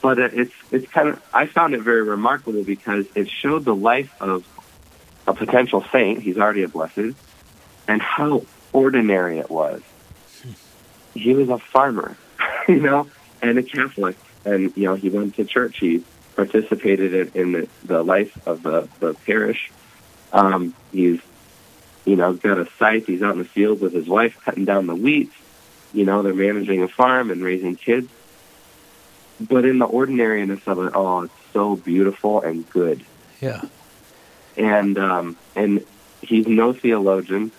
but 0.00 0.18
it's 0.18 0.54
it's 0.70 0.90
kind 0.90 1.08
of 1.08 1.22
I 1.32 1.46
found 1.46 1.74
it 1.74 1.82
very 1.82 2.02
remarkable 2.02 2.64
because 2.64 3.06
it 3.14 3.28
showed 3.30 3.64
the 3.64 3.74
life 3.74 4.10
of 4.20 4.44
a 5.26 5.34
potential 5.34 5.84
saint. 5.92 6.22
He's 6.22 6.38
already 6.38 6.62
a 6.62 6.68
blessed, 6.68 7.16
and 7.88 8.02
how 8.02 8.44
ordinary 8.72 9.38
it 9.38 9.50
was. 9.50 9.82
He 11.14 11.32
was 11.32 11.48
a 11.48 11.58
farmer, 11.58 12.16
you 12.68 12.80
know, 12.80 13.08
and 13.40 13.58
a 13.58 13.62
Catholic, 13.62 14.16
and 14.44 14.76
you 14.76 14.84
know 14.84 14.94
he 14.94 15.10
went 15.10 15.36
to 15.36 15.44
church. 15.44 15.78
He 15.78 16.04
participated 16.34 17.36
in, 17.36 17.52
the, 17.52 17.68
the 17.84 18.02
life 18.02 18.46
of 18.46 18.62
the, 18.62 18.88
the 19.00 19.14
parish. 19.14 19.70
Um, 20.32 20.74
he's 20.92 21.20
you 22.04 22.16
know, 22.16 22.32
he's 22.32 22.40
got 22.40 22.58
a 22.58 22.68
scythe. 22.78 23.06
He's 23.06 23.22
out 23.22 23.32
in 23.32 23.38
the 23.38 23.44
field 23.44 23.80
with 23.80 23.92
his 23.92 24.06
wife 24.06 24.38
cutting 24.44 24.64
down 24.64 24.86
the 24.86 24.94
wheat. 24.94 25.32
You 25.92 26.04
know, 26.04 26.22
they're 26.22 26.34
managing 26.34 26.82
a 26.82 26.88
farm 26.88 27.30
and 27.30 27.42
raising 27.42 27.76
kids. 27.76 28.08
But 29.40 29.64
in 29.64 29.78
the 29.78 29.86
ordinariness 29.86 30.66
of 30.66 30.78
it 30.78 30.94
all, 30.94 31.24
it's 31.24 31.34
so 31.52 31.76
beautiful 31.76 32.40
and 32.42 32.68
good. 32.70 33.04
Yeah. 33.40 33.62
And 34.56 34.98
um, 34.98 35.36
and 35.56 35.84
he's 36.20 36.46
no 36.46 36.72
theologian. 36.72 37.50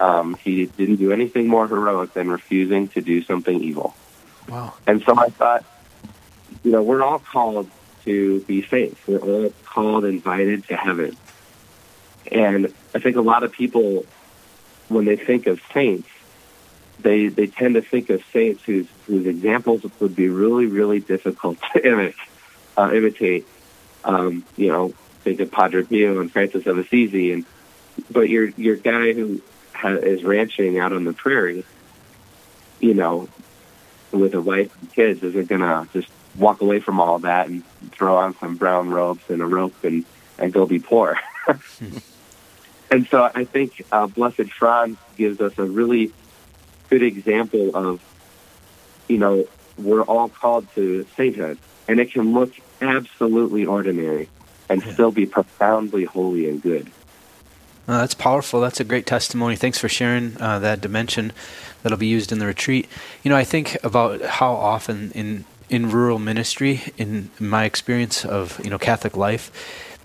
Um, 0.00 0.34
he 0.34 0.66
didn't 0.66 0.96
do 0.96 1.12
anything 1.12 1.48
more 1.48 1.66
heroic 1.66 2.12
than 2.14 2.28
refusing 2.28 2.88
to 2.88 3.00
do 3.00 3.22
something 3.22 3.62
evil. 3.62 3.94
Wow. 4.48 4.74
And 4.86 5.02
so 5.02 5.18
I 5.18 5.28
thought, 5.28 5.64
you 6.62 6.72
know, 6.72 6.82
we're 6.82 7.02
all 7.02 7.18
called 7.18 7.70
to 8.04 8.40
be 8.40 8.62
saints. 8.66 9.00
We're 9.06 9.18
all 9.18 9.52
called, 9.64 10.04
invited 10.04 10.66
to 10.68 10.76
heaven. 10.76 11.16
And 12.30 12.72
I 12.94 12.98
think 12.98 13.16
a 13.16 13.20
lot 13.20 13.42
of 13.42 13.52
people, 13.52 14.06
when 14.88 15.04
they 15.04 15.16
think 15.16 15.46
of 15.46 15.60
saints, 15.72 16.08
they 17.00 17.28
they 17.28 17.46
tend 17.46 17.74
to 17.74 17.82
think 17.82 18.10
of 18.10 18.22
saints 18.32 18.62
whose 18.64 18.86
whose 19.06 19.26
examples 19.26 19.82
would 20.00 20.16
be 20.16 20.28
really 20.28 20.66
really 20.66 21.00
difficult 21.00 21.58
to 21.72 21.86
imitate. 21.86 22.14
Uh, 22.76 22.90
imitate. 22.92 23.46
Um, 24.04 24.44
you 24.56 24.68
know, 24.68 24.88
think 25.22 25.40
of 25.40 25.50
Padre 25.50 25.84
Pio 25.84 26.20
and 26.20 26.30
Francis 26.30 26.66
of 26.66 26.78
Assisi, 26.78 27.32
and 27.32 27.44
but 28.10 28.28
your 28.28 28.48
your 28.50 28.76
guy 28.76 29.12
who 29.12 29.40
ha- 29.72 29.88
is 29.88 30.24
ranching 30.24 30.78
out 30.78 30.92
on 30.92 31.04
the 31.04 31.12
prairie, 31.12 31.64
you 32.80 32.94
know, 32.94 33.28
with 34.12 34.34
a 34.34 34.40
wife 34.40 34.74
and 34.80 34.92
kids, 34.92 35.22
isn't 35.22 35.48
gonna 35.48 35.88
just 35.92 36.08
walk 36.36 36.60
away 36.60 36.80
from 36.80 37.00
all 37.00 37.20
that 37.20 37.48
and 37.48 37.62
throw 37.92 38.16
on 38.16 38.36
some 38.38 38.56
brown 38.56 38.90
robes 38.90 39.22
and 39.28 39.40
a 39.40 39.46
rope 39.46 39.84
and 39.84 40.04
and 40.38 40.52
go 40.52 40.66
be 40.66 40.78
poor. 40.78 41.18
And 42.94 43.08
so 43.08 43.28
I 43.34 43.42
think 43.42 43.84
uh, 43.90 44.06
Blessed 44.06 44.52
Franz 44.52 44.96
gives 45.16 45.40
us 45.40 45.58
a 45.58 45.64
really 45.64 46.12
good 46.90 47.02
example 47.02 47.74
of, 47.74 48.00
you 49.08 49.18
know, 49.18 49.48
we're 49.76 50.02
all 50.02 50.28
called 50.28 50.72
to 50.76 51.04
sainthood, 51.16 51.58
and 51.88 51.98
it 51.98 52.12
can 52.12 52.34
look 52.34 52.52
absolutely 52.80 53.66
ordinary 53.66 54.28
and 54.68 54.80
yeah. 54.80 54.92
still 54.92 55.10
be 55.10 55.26
profoundly 55.26 56.04
holy 56.04 56.48
and 56.48 56.62
good. 56.62 56.86
Uh, 57.88 57.98
that's 57.98 58.14
powerful. 58.14 58.60
That's 58.60 58.78
a 58.78 58.84
great 58.84 59.06
testimony. 59.06 59.56
Thanks 59.56 59.78
for 59.78 59.88
sharing 59.88 60.40
uh, 60.40 60.60
that 60.60 60.80
dimension 60.80 61.32
that'll 61.82 61.98
be 61.98 62.06
used 62.06 62.30
in 62.30 62.38
the 62.38 62.46
retreat. 62.46 62.88
You 63.24 63.28
know, 63.28 63.36
I 63.36 63.42
think 63.42 63.76
about 63.82 64.22
how 64.22 64.52
often 64.52 65.10
in 65.16 65.46
in 65.68 65.90
rural 65.90 66.20
ministry, 66.20 66.82
in 66.96 67.30
my 67.40 67.64
experience 67.64 68.24
of 68.24 68.62
you 68.62 68.70
know 68.70 68.78
Catholic 68.78 69.16
life, 69.16 69.50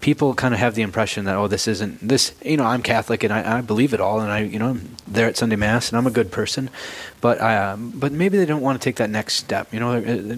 people 0.02 0.34
kind 0.34 0.54
of 0.54 0.60
have 0.60 0.76
the 0.76 0.82
impression 0.82 1.26
that 1.26 1.36
oh 1.36 1.48
this 1.48 1.68
isn't 1.68 2.00
this 2.08 2.34
you 2.44 2.58
know 2.58 2.66
I'm 2.66 2.82
Catholic 2.82 3.24
and 3.24 3.34
I, 3.34 3.58
I 3.58 3.62
believe 3.62 3.94
it 3.94 4.00
all 4.00 4.20
and 4.20 4.32
I 4.32 4.40
you 4.40 4.60
know 4.60 4.70
I'm 4.70 4.96
there 5.08 5.28
at 5.28 5.38
Sunday 5.38 5.56
Mass 5.56 5.90
and 5.90 5.98
I'm 5.98 6.08
a 6.08 6.12
good 6.12 6.32
person, 6.32 6.70
but 7.22 7.40
uh, 7.42 7.76
but 7.78 8.12
maybe 8.12 8.38
they 8.38 8.46
don't 8.46 8.62
want 8.62 8.80
to 8.80 8.84
take 8.84 8.98
that 8.98 9.10
next 9.10 9.36
step 9.36 9.74
you 9.74 9.80
know 9.80 9.94
uh, 9.94 10.36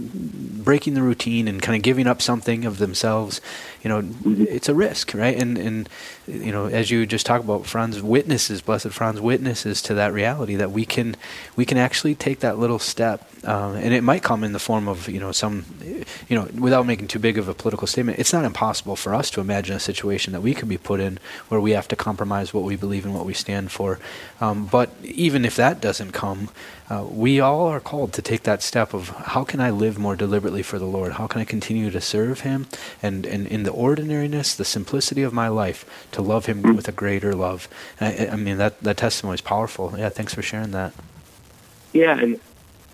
breaking 0.64 0.94
the 0.94 1.02
routine 1.02 1.48
and 1.48 1.62
kind 1.62 1.76
of 1.76 1.82
giving 1.82 2.08
up 2.08 2.22
something 2.22 2.66
of 2.66 2.78
themselves 2.78 3.42
you 3.84 3.90
know 3.90 4.04
it's 4.26 4.70
a 4.70 4.76
risk 4.76 5.14
right? 5.14 5.40
And 5.40 5.58
and 5.58 5.90
you 6.28 6.52
know 6.52 6.66
as 6.68 6.92
you 6.92 7.06
just 7.06 7.26
talk 7.26 7.42
about 7.42 7.66
Franz 7.66 8.02
witnesses 8.02 8.62
blessed 8.62 8.90
Franz 8.90 9.20
witnesses 9.22 9.82
to 9.84 9.94
that 9.96 10.14
reality 10.14 10.56
that 10.56 10.72
we 10.72 10.86
can 10.86 11.16
we 11.56 11.66
can 11.66 11.78
actually 11.78 12.16
take 12.16 12.40
that 12.40 12.58
little 12.58 12.80
step 12.80 13.28
um, 13.46 13.76
and 13.76 13.94
it 13.94 14.04
might 14.04 14.24
come 14.24 14.44
in 14.44 14.54
the 14.54 14.60
form 14.60 14.88
of 14.88 15.08
you 15.08 15.20
know 15.20 15.32
some 15.32 15.66
you 16.30 16.36
know 16.36 16.48
without 16.58 16.86
making 16.86 17.08
too 17.08 17.20
big 17.20 17.38
of 17.38 17.48
a 17.48 17.54
political 17.54 17.88
statement 17.88 18.20
it's 18.20 18.34
not 18.34 18.46
impossible 18.46 18.96
for 18.96 19.14
us 19.14 19.30
to 19.32 19.42
imagine 19.42 19.76
a 19.76 19.80
situation 19.80 20.34
that 20.34 20.42
we 20.42 20.54
could 20.54 20.70
be 20.70 20.78
put 20.78 21.00
in 21.00 21.20
where 21.50 21.60
we 21.60 21.72
have 21.72 21.88
to 21.88 21.96
compromise 21.96 22.54
what 22.54 22.64
we 22.64 22.76
believe 22.76 23.06
and 23.06 23.14
what 23.14 23.26
we 23.26 23.34
stand 23.34 23.72
for. 23.72 24.00
Um, 24.40 24.66
but 24.66 24.90
even 25.04 25.46
if 25.46 25.56
that 25.56 25.82
doesn't 25.82 26.12
come 26.12 26.50
uh, 26.92 27.06
we 27.06 27.40
all 27.40 27.68
are 27.68 27.80
called 27.80 28.12
to 28.12 28.22
take 28.22 28.44
that 28.44 28.62
step 28.62 28.94
of 28.94 29.08
how 29.08 29.46
can 29.46 29.62
I 29.62 29.70
live 29.70 29.98
more 29.98 30.18
deliberately 30.18 30.62
for 30.62 30.78
the 30.78 30.86
Lord? 30.86 31.14
How 31.14 31.26
can 31.26 31.40
I 31.40 31.46
continue 31.46 31.90
to 31.90 32.02
serve 32.02 32.42
Him? 32.42 32.68
And, 33.02 33.26
and 33.26 33.48
in 33.48 33.64
the 33.64 33.72
ordinariness, 33.72 34.56
the 34.56 34.66
simplicity 34.66 35.24
of 35.24 35.32
my 35.32 35.48
life, 35.48 35.86
to 36.12 36.22
love 36.22 36.48
Him 36.48 36.76
with 36.76 36.90
a 36.90 36.92
greater 36.92 37.34
love. 37.34 37.70
I, 38.02 38.28
I, 38.34 38.36
mean, 38.36 38.58
that, 38.58 38.82
that 38.82 38.98
testimony 38.98 39.36
is 39.36 39.42
powerful. 39.42 39.94
Yeah, 39.98 40.10
thanks 40.10 40.34
for 40.34 40.42
sharing 40.42 40.72
that. 40.72 40.92
Yeah, 41.94 42.20
and 42.20 42.42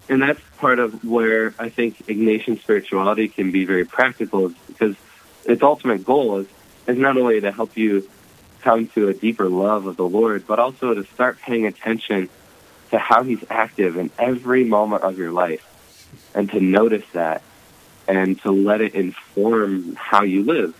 and 0.09 0.21
that's 0.21 0.41
part 0.59 0.77
of 0.77 1.03
where 1.03 1.55
I 1.57 1.69
think 1.69 2.05
Ignatian 2.05 2.59
spirituality 2.61 3.27
can 3.27 3.51
be 3.51 3.65
very 3.65 3.83
practical 3.83 4.53
because 4.67 4.95
its 5.43 5.63
ultimate 5.63 6.05
goal 6.05 6.37
is, 6.37 6.47
is 6.87 6.97
not 6.97 7.17
only 7.17 7.41
to 7.41 7.51
help 7.51 7.75
you 7.75 8.07
come 8.61 8.87
to 8.89 9.09
a 9.09 9.13
deeper 9.13 9.49
love 9.49 9.85
of 9.85 9.97
the 9.97 10.07
Lord, 10.07 10.45
but 10.47 10.59
also 10.59 10.93
to 10.93 11.03
start 11.03 11.39
paying 11.39 11.65
attention 11.65 12.29
to 12.91 12.97
how 12.97 13.23
He's 13.23 13.43
active 13.49 13.97
in 13.97 14.09
every 14.17 14.63
moment 14.63 15.03
of 15.03 15.17
your 15.17 15.31
life. 15.31 15.63
and 16.33 16.49
to 16.51 16.59
notice 16.61 17.05
that 17.13 17.41
and 18.07 18.39
to 18.41 18.51
let 18.51 18.79
it 18.81 18.95
inform 18.95 19.95
how 19.95 20.23
you 20.23 20.43
live. 20.43 20.73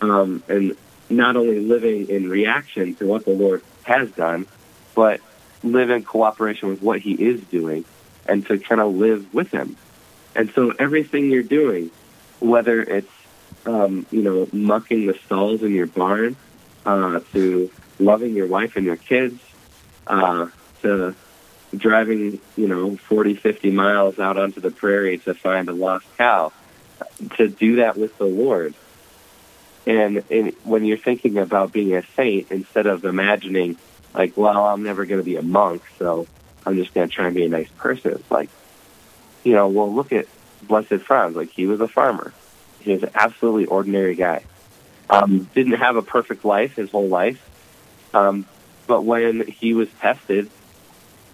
Um, 0.00 0.42
and 0.48 0.76
not 1.08 1.36
only 1.36 1.60
living 1.60 2.08
in 2.08 2.28
reaction 2.28 2.94
to 2.96 3.06
what 3.06 3.24
the 3.24 3.30
Lord 3.30 3.62
has 3.84 4.10
done, 4.10 4.46
but 4.94 5.20
live 5.62 5.90
in 5.90 6.02
cooperation 6.04 6.68
with 6.68 6.82
what 6.82 7.00
He 7.00 7.12
is 7.12 7.40
doing 7.42 7.84
and 8.26 8.46
to 8.46 8.58
kind 8.58 8.80
of 8.80 8.94
live 8.94 9.32
with 9.32 9.50
Him. 9.50 9.76
And 10.34 10.50
so 10.52 10.72
everything 10.78 11.30
you're 11.30 11.42
doing, 11.42 11.90
whether 12.40 12.82
it's, 12.82 13.12
um, 13.66 14.06
you 14.10 14.22
know, 14.22 14.48
mucking 14.52 15.06
the 15.06 15.14
stalls 15.26 15.62
in 15.62 15.72
your 15.72 15.86
barn, 15.86 16.36
uh, 16.84 17.20
to 17.32 17.70
loving 17.98 18.34
your 18.34 18.46
wife 18.46 18.76
and 18.76 18.84
your 18.84 18.96
kids, 18.96 19.40
uh, 20.06 20.46
to 20.82 21.14
driving, 21.76 22.40
you 22.56 22.68
know, 22.68 22.96
40, 22.96 23.34
50 23.34 23.70
miles 23.70 24.18
out 24.18 24.36
onto 24.38 24.60
the 24.60 24.70
prairie 24.70 25.18
to 25.18 25.34
find 25.34 25.68
a 25.68 25.72
lost 25.72 26.06
cow, 26.16 26.52
to 27.36 27.48
do 27.48 27.76
that 27.76 27.96
with 27.96 28.16
the 28.18 28.24
Lord. 28.24 28.74
And, 29.86 30.22
and 30.30 30.54
when 30.64 30.84
you're 30.84 30.98
thinking 30.98 31.38
about 31.38 31.72
being 31.72 31.94
a 31.94 32.02
saint, 32.14 32.50
instead 32.50 32.86
of 32.86 33.04
imagining, 33.04 33.76
like, 34.14 34.36
well, 34.36 34.66
I'm 34.66 34.82
never 34.82 35.06
going 35.06 35.20
to 35.20 35.24
be 35.24 35.36
a 35.36 35.42
monk, 35.42 35.82
so 35.98 36.26
I'm 36.66 36.76
just 36.76 36.94
going 36.94 37.08
to 37.08 37.14
try 37.14 37.26
and 37.26 37.34
be 37.34 37.44
a 37.44 37.48
nice 37.48 37.70
person, 37.78 38.22
like, 38.30 38.50
you 39.44 39.52
know, 39.52 39.68
well, 39.68 39.92
look 39.92 40.12
at 40.12 40.26
Blessed 40.62 41.02
Franz. 41.02 41.36
Like, 41.36 41.50
he 41.50 41.66
was 41.66 41.80
a 41.80 41.88
farmer. 41.88 42.32
He 42.80 42.92
was 42.92 43.02
an 43.02 43.10
absolutely 43.14 43.66
ordinary 43.66 44.14
guy. 44.14 44.44
Um, 45.08 45.48
didn't 45.54 45.74
have 45.74 45.96
a 45.96 46.02
perfect 46.02 46.44
life 46.44 46.76
his 46.76 46.90
whole 46.90 47.08
life. 47.08 47.42
Um, 48.12 48.46
but 48.86 49.04
when 49.04 49.46
he 49.46 49.74
was 49.74 49.88
tested, 50.00 50.50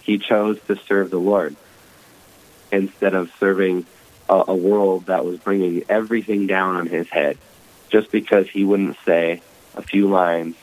he 0.05 0.19
chose 0.19 0.59
to 0.67 0.77
serve 0.87 1.11
the 1.11 1.19
Lord 1.19 1.57
instead 2.71 3.15
of 3.15 3.33
serving 3.41 3.87
a, 4.29 4.45
a 4.49 4.55
world 4.55 5.07
that 5.07 5.25
was 5.25 5.39
bringing 5.39 5.85
everything 5.89 6.47
down 6.47 6.77
on 6.77 6.87
his 6.87 7.09
head 7.09 7.39
just 7.91 8.11
because 8.11 8.49
he 8.49 8.65
wouldn't 8.65 8.97
say 9.05 9.41
a 9.75 9.83
few 9.83 10.09
lines. 10.09 10.57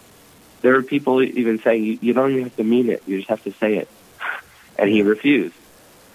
There 0.61 0.73
were 0.73 0.83
people 0.83 1.23
even 1.23 1.59
saying, 1.61 1.83
you, 1.83 1.99
you 2.01 2.13
don't 2.13 2.31
even 2.31 2.43
have 2.43 2.55
to 2.57 2.63
mean 2.63 2.89
it, 2.89 3.03
you 3.07 3.17
just 3.17 3.29
have 3.29 3.43
to 3.43 3.51
say 3.53 3.77
it. 3.77 3.89
And 4.79 4.89
he 4.89 5.03
refused 5.03 5.53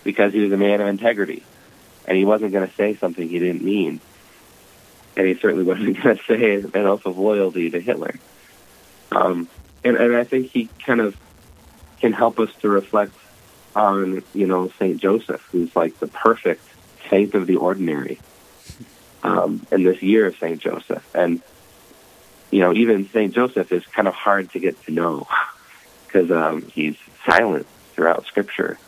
because 0.03 0.33
he 0.33 0.41
was 0.41 0.51
a 0.51 0.57
man 0.57 0.81
of 0.81 0.89
integrity. 0.89 1.45
And 2.09 2.17
he 2.17 2.25
wasn't 2.25 2.53
going 2.53 2.67
to 2.67 2.75
say 2.75 2.97
something 2.97 3.29
he 3.29 3.39
didn't 3.39 3.63
mean. 3.63 4.01
And 5.17 5.27
he 5.27 5.35
certainly 5.35 5.63
wasn't 5.63 5.97
going 6.03 6.17
to 6.17 6.23
say 6.25 6.55
an 6.55 6.87
oath 6.87 7.07
of 7.07 7.17
loyalty 7.17 7.71
to 7.71 7.81
Hitler. 7.81 8.15
Um, 9.13 9.49
and, 9.85 9.97
and 9.97 10.17
I 10.17 10.25
think 10.25 10.51
he 10.51 10.69
kind 10.85 11.01
of 11.01 11.17
can 12.01 12.13
help 12.13 12.39
us 12.39 12.51
to 12.61 12.69
reflect 12.69 13.15
on, 13.75 14.23
you 14.35 14.47
know, 14.47 14.69
St. 14.79 15.01
Joseph, 15.01 15.47
who's 15.53 15.75
like 15.77 15.99
the 15.99 16.07
perfect 16.07 16.63
saint 17.11 17.35
of 17.35 17.47
the 17.47 17.57
ordinary 17.57 18.19
um, 19.23 19.67
in 19.71 19.85
this 19.85 20.03
year 20.03 20.27
of 20.27 20.37
St. 20.37 20.61
Joseph. 20.61 21.05
And, 21.15 21.43
you 22.51 22.61
know, 22.61 22.73
even 22.73 23.09
St. 23.09 23.35
Joseph 23.35 23.71
is 23.73 23.85
kind 23.87 24.09
of 24.09 24.15
hard 24.15 24.51
to 24.53 24.59
get 24.59 24.83
to 24.85 24.93
know 24.93 25.27
because 26.07 26.31
um, 26.31 26.63
he's 26.63 26.97
silent 27.27 27.67
throughout 27.95 28.25
Scripture. 28.27 28.79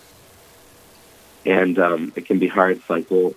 And 1.44 1.78
um, 1.78 2.12
it 2.16 2.26
can 2.26 2.38
be 2.38 2.48
hard. 2.48 2.78
It's 2.78 2.90
like, 2.90 3.10
well, 3.10 3.34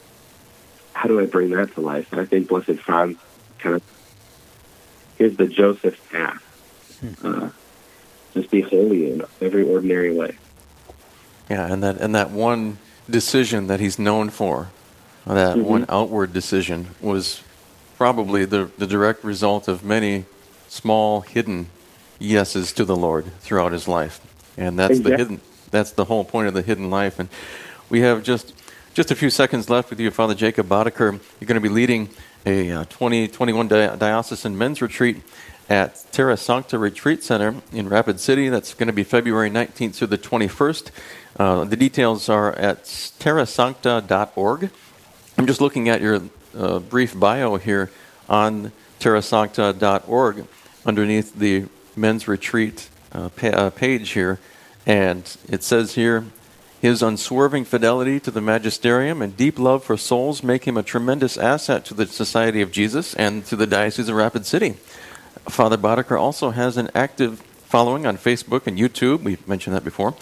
how 0.93 1.07
do 1.07 1.19
I 1.19 1.25
bring 1.25 1.51
that 1.51 1.73
to 1.75 1.81
life? 1.81 2.11
And 2.11 2.21
I 2.21 2.25
think 2.25 2.47
Blessed 2.47 2.79
Franz 2.79 3.17
kind 3.59 3.75
of 3.75 3.83
here's 5.17 5.37
the 5.37 5.47
Joseph 5.47 6.09
path. 6.11 6.41
Uh, 7.23 7.49
just 8.33 8.49
be 8.49 8.61
holy 8.61 9.11
in 9.11 9.23
every 9.41 9.63
ordinary 9.63 10.13
way. 10.13 10.35
Yeah, 11.49 11.71
and 11.71 11.83
that 11.83 11.97
and 11.99 12.15
that 12.15 12.31
one 12.31 12.77
decision 13.09 13.67
that 13.67 13.79
he's 13.79 13.99
known 13.99 14.29
for, 14.29 14.69
that 15.25 15.57
Mhm. 15.57 15.63
one 15.63 15.85
outward 15.89 16.31
decision, 16.33 16.87
was 17.01 17.41
probably 17.97 18.45
the 18.45 18.69
the 18.77 18.87
direct 18.87 19.23
result 19.23 19.67
of 19.67 19.83
many 19.83 20.25
small 20.69 21.21
hidden 21.21 21.67
yeses 22.19 22.71
to 22.73 22.85
the 22.85 22.95
Lord 22.95 23.25
throughout 23.41 23.71
his 23.73 23.87
life, 23.87 24.21
and 24.57 24.79
that's 24.79 24.99
the 24.99 25.17
hidden. 25.17 25.41
That's 25.71 25.91
the 25.91 26.05
whole 26.05 26.23
point 26.23 26.47
of 26.47 26.53
the 26.53 26.61
hidden 26.61 26.89
life. 26.89 27.19
And 27.19 27.27
we 27.89 28.01
have 28.01 28.23
just 28.23 28.53
just 28.93 29.11
a 29.11 29.15
few 29.15 29.29
seconds 29.29 29.69
left 29.69 29.89
with 29.89 29.99
you, 29.99 30.11
Father 30.11 30.35
Jacob 30.35 30.67
Boddicker. 30.67 31.19
You're 31.39 31.47
going 31.47 31.55
to 31.55 31.61
be 31.61 31.69
leading 31.69 32.09
a 32.45 32.71
uh, 32.71 32.83
2021 32.85 33.67
di- 33.67 33.95
diocesan 33.97 34.57
men's 34.57 34.81
retreat 34.81 35.21
at 35.69 36.05
Terra 36.11 36.37
Sancta 36.37 36.77
Retreat 36.77 37.23
Center 37.23 37.55
in 37.71 37.89
Rapid 37.89 38.19
City. 38.19 38.49
That's 38.49 38.73
going 38.73 38.87
to 38.87 38.93
be 38.93 39.03
February 39.03 39.49
19th 39.49 39.95
through 39.95 40.07
the 40.07 40.17
21st. 40.17 40.91
Uh, 41.37 41.63
the 41.63 41.77
details 41.77 42.29
are 42.29 42.53
at 42.53 42.83
terrasancta.org. 42.83 44.69
I'm 45.37 45.47
just 45.47 45.61
looking 45.61 45.89
at 45.89 46.01
your 46.01 46.21
uh, 46.57 46.79
brief 46.79 47.17
bio 47.19 47.55
here 47.55 47.89
on 48.27 48.71
terrasancta.org 48.99 50.45
underneath 50.85 51.35
the 51.35 51.65
men's 51.95 52.27
retreat 52.27 52.89
uh, 53.11 53.29
pa- 53.29 53.47
uh, 53.47 53.69
page 53.69 54.11
here. 54.11 54.39
And 54.85 55.23
it 55.47 55.63
says 55.63 55.95
here, 55.95 56.25
his 56.81 57.03
unswerving 57.03 57.65
fidelity 57.65 58.19
to 58.19 58.31
the 58.31 58.41
magisterium 58.41 59.21
and 59.21 59.37
deep 59.37 59.59
love 59.59 59.83
for 59.83 59.97
souls 59.97 60.41
make 60.41 60.65
him 60.65 60.77
a 60.77 60.83
tremendous 60.83 61.37
asset 61.37 61.85
to 61.85 61.93
the 61.93 62.07
Society 62.07 62.61
of 62.61 62.71
Jesus 62.71 63.13
and 63.13 63.45
to 63.45 63.55
the 63.55 63.67
Diocese 63.67 64.09
of 64.09 64.15
Rapid 64.15 64.47
City. 64.47 64.75
Father 65.49 65.77
Boddicker 65.77 66.19
also 66.19 66.51
has 66.51 66.77
an 66.77 66.89
active 66.93 67.39
following 67.39 68.05
on 68.05 68.17
Facebook 68.17 68.67
and 68.67 68.77
YouTube. 68.77 69.21
We've 69.23 69.45
mentioned 69.47 69.75
that 69.75 69.83
before, 69.83 70.13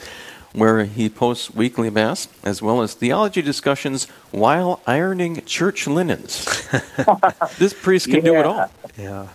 where 0.54 0.86
he 0.86 1.10
posts 1.10 1.54
weekly 1.54 1.90
mass 1.90 2.28
as 2.44 2.62
well 2.62 2.82
as 2.82 2.94
theology 2.94 3.42
discussions 3.42 4.06
while 4.32 4.82
ironing 4.88 5.44
church 5.46 5.88
linens. 5.88 6.46
this 7.58 7.74
priest 7.74 8.10
can 8.10 8.24
do 8.24 8.36
it 8.36 8.46
all. 8.46 8.72
Yeah. 8.98 9.28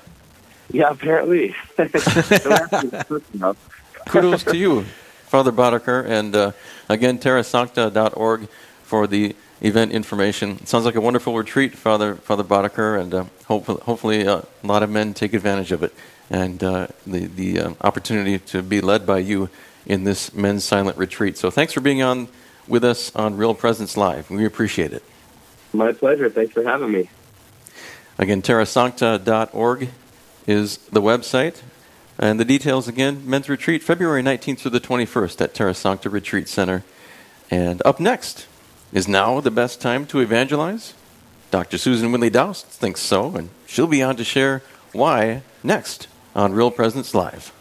Yeah, 0.71 0.91
apparently. 0.91 1.55
Don't 1.77 1.93
have 1.93 2.71
to 2.71 2.89
be 2.91 3.05
quick 3.05 3.23
enough. 3.35 3.57
Kudos 4.07 4.45
to 4.45 4.57
you, 4.57 4.83
Father 5.27 5.53
Boddicker, 5.53 6.05
and 6.07 6.35
uh, 6.35 6.53
again, 6.89 7.19
terrasancta.org 7.19 8.49
for 8.83 9.07
the 9.07 9.35
event 9.61 9.93
information. 9.93 10.59
It 10.61 10.69
sounds 10.69 10.85
like 10.85 10.95
a 10.95 11.01
wonderful 11.01 11.37
retreat, 11.37 11.75
Father 11.77 12.17
Father 12.17 12.45
Boddicker, 12.45 13.01
and 13.01 13.15
uh, 13.15 13.25
hopefully, 13.47 13.81
hopefully 13.83 14.27
uh, 14.27 14.43
a 14.63 14.67
lot 14.67 14.83
of 14.83 14.91
men 14.91 15.15
take 15.15 15.35
advantage 15.35 15.73
of 15.73 15.83
it 15.83 15.95
and 16.31 16.63
uh, 16.63 16.87
the 17.07 17.27
the 17.27 17.61
uh, 17.61 17.75
opportunity 17.81 18.39
to 18.39 18.63
be 18.63 18.81
led 18.81 19.07
by 19.07 19.19
you 19.19 19.49
in 19.87 20.05
this 20.05 20.33
men's 20.35 20.65
silent 20.65 20.97
retreat. 20.97 21.37
So, 21.37 21.51
thanks 21.51 21.73
for 21.73 21.81
being 21.81 22.03
on 22.03 22.29
with 22.67 22.85
us 22.85 23.15
on 23.15 23.37
Real 23.37 23.55
Presence 23.55 23.97
Live. 23.97 24.31
We 24.31 24.47
appreciate 24.47 24.93
it. 24.93 25.03
My 25.73 25.93
pleasure. 25.93 26.31
Thanks 26.31 26.53
for 26.53 26.63
having 26.63 26.93
me. 26.93 27.11
Again, 28.19 28.43
terrasancta.org 28.43 29.89
is 30.47 30.79
the 30.79 31.03
website. 31.03 31.63
And 32.17 32.39
the 32.39 32.45
details 32.45 32.87
again, 32.87 33.29
men's 33.29 33.49
retreat, 33.49 33.83
February 33.83 34.23
19th 34.23 34.61
through 34.61 34.71
the 34.71 34.81
21st 34.81 35.41
at 35.41 35.55
Terra 35.55 35.75
Sancta 35.75 36.09
Retreat 36.09 36.49
Center. 36.49 36.85
And 37.51 37.83
up 37.85 37.99
next, 37.99 38.47
is 38.95 39.09
now 39.09 39.41
the 39.41 39.51
best 39.51 39.81
time 39.81 40.07
to 40.07 40.21
evangelize? 40.21 40.95
Dr. 41.51 41.77
Susan 41.77 42.13
Windley-Daoust 42.13 42.65
thinks 42.65 43.01
so, 43.01 43.35
and 43.37 43.51
she'll 43.67 43.89
be 43.89 44.03
on 44.03 44.17
to 44.17 44.25
share 44.25 44.63
why 44.93 45.43
next 45.63 46.07
on 46.35 46.53
Real 46.53 46.71
Presence 46.71 47.13
Live. 47.13 47.53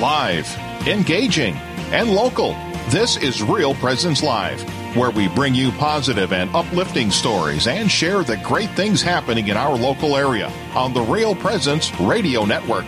Live, 0.00 0.46
engaging, 0.86 1.54
and 1.90 2.10
local. 2.10 2.52
This 2.90 3.16
is 3.16 3.42
Real 3.42 3.74
Presence 3.76 4.22
Live, 4.22 4.60
where 4.94 5.10
we 5.10 5.28
bring 5.28 5.54
you 5.54 5.70
positive 5.72 6.32
and 6.34 6.54
uplifting 6.54 7.10
stories 7.10 7.66
and 7.66 7.90
share 7.90 8.22
the 8.22 8.36
great 8.38 8.70
things 8.70 9.00
happening 9.00 9.48
in 9.48 9.56
our 9.56 9.74
local 9.74 10.14
area 10.14 10.48
on 10.74 10.92
the 10.92 11.00
Real 11.00 11.34
Presence 11.34 11.90
Radio 12.00 12.44
Network. 12.44 12.84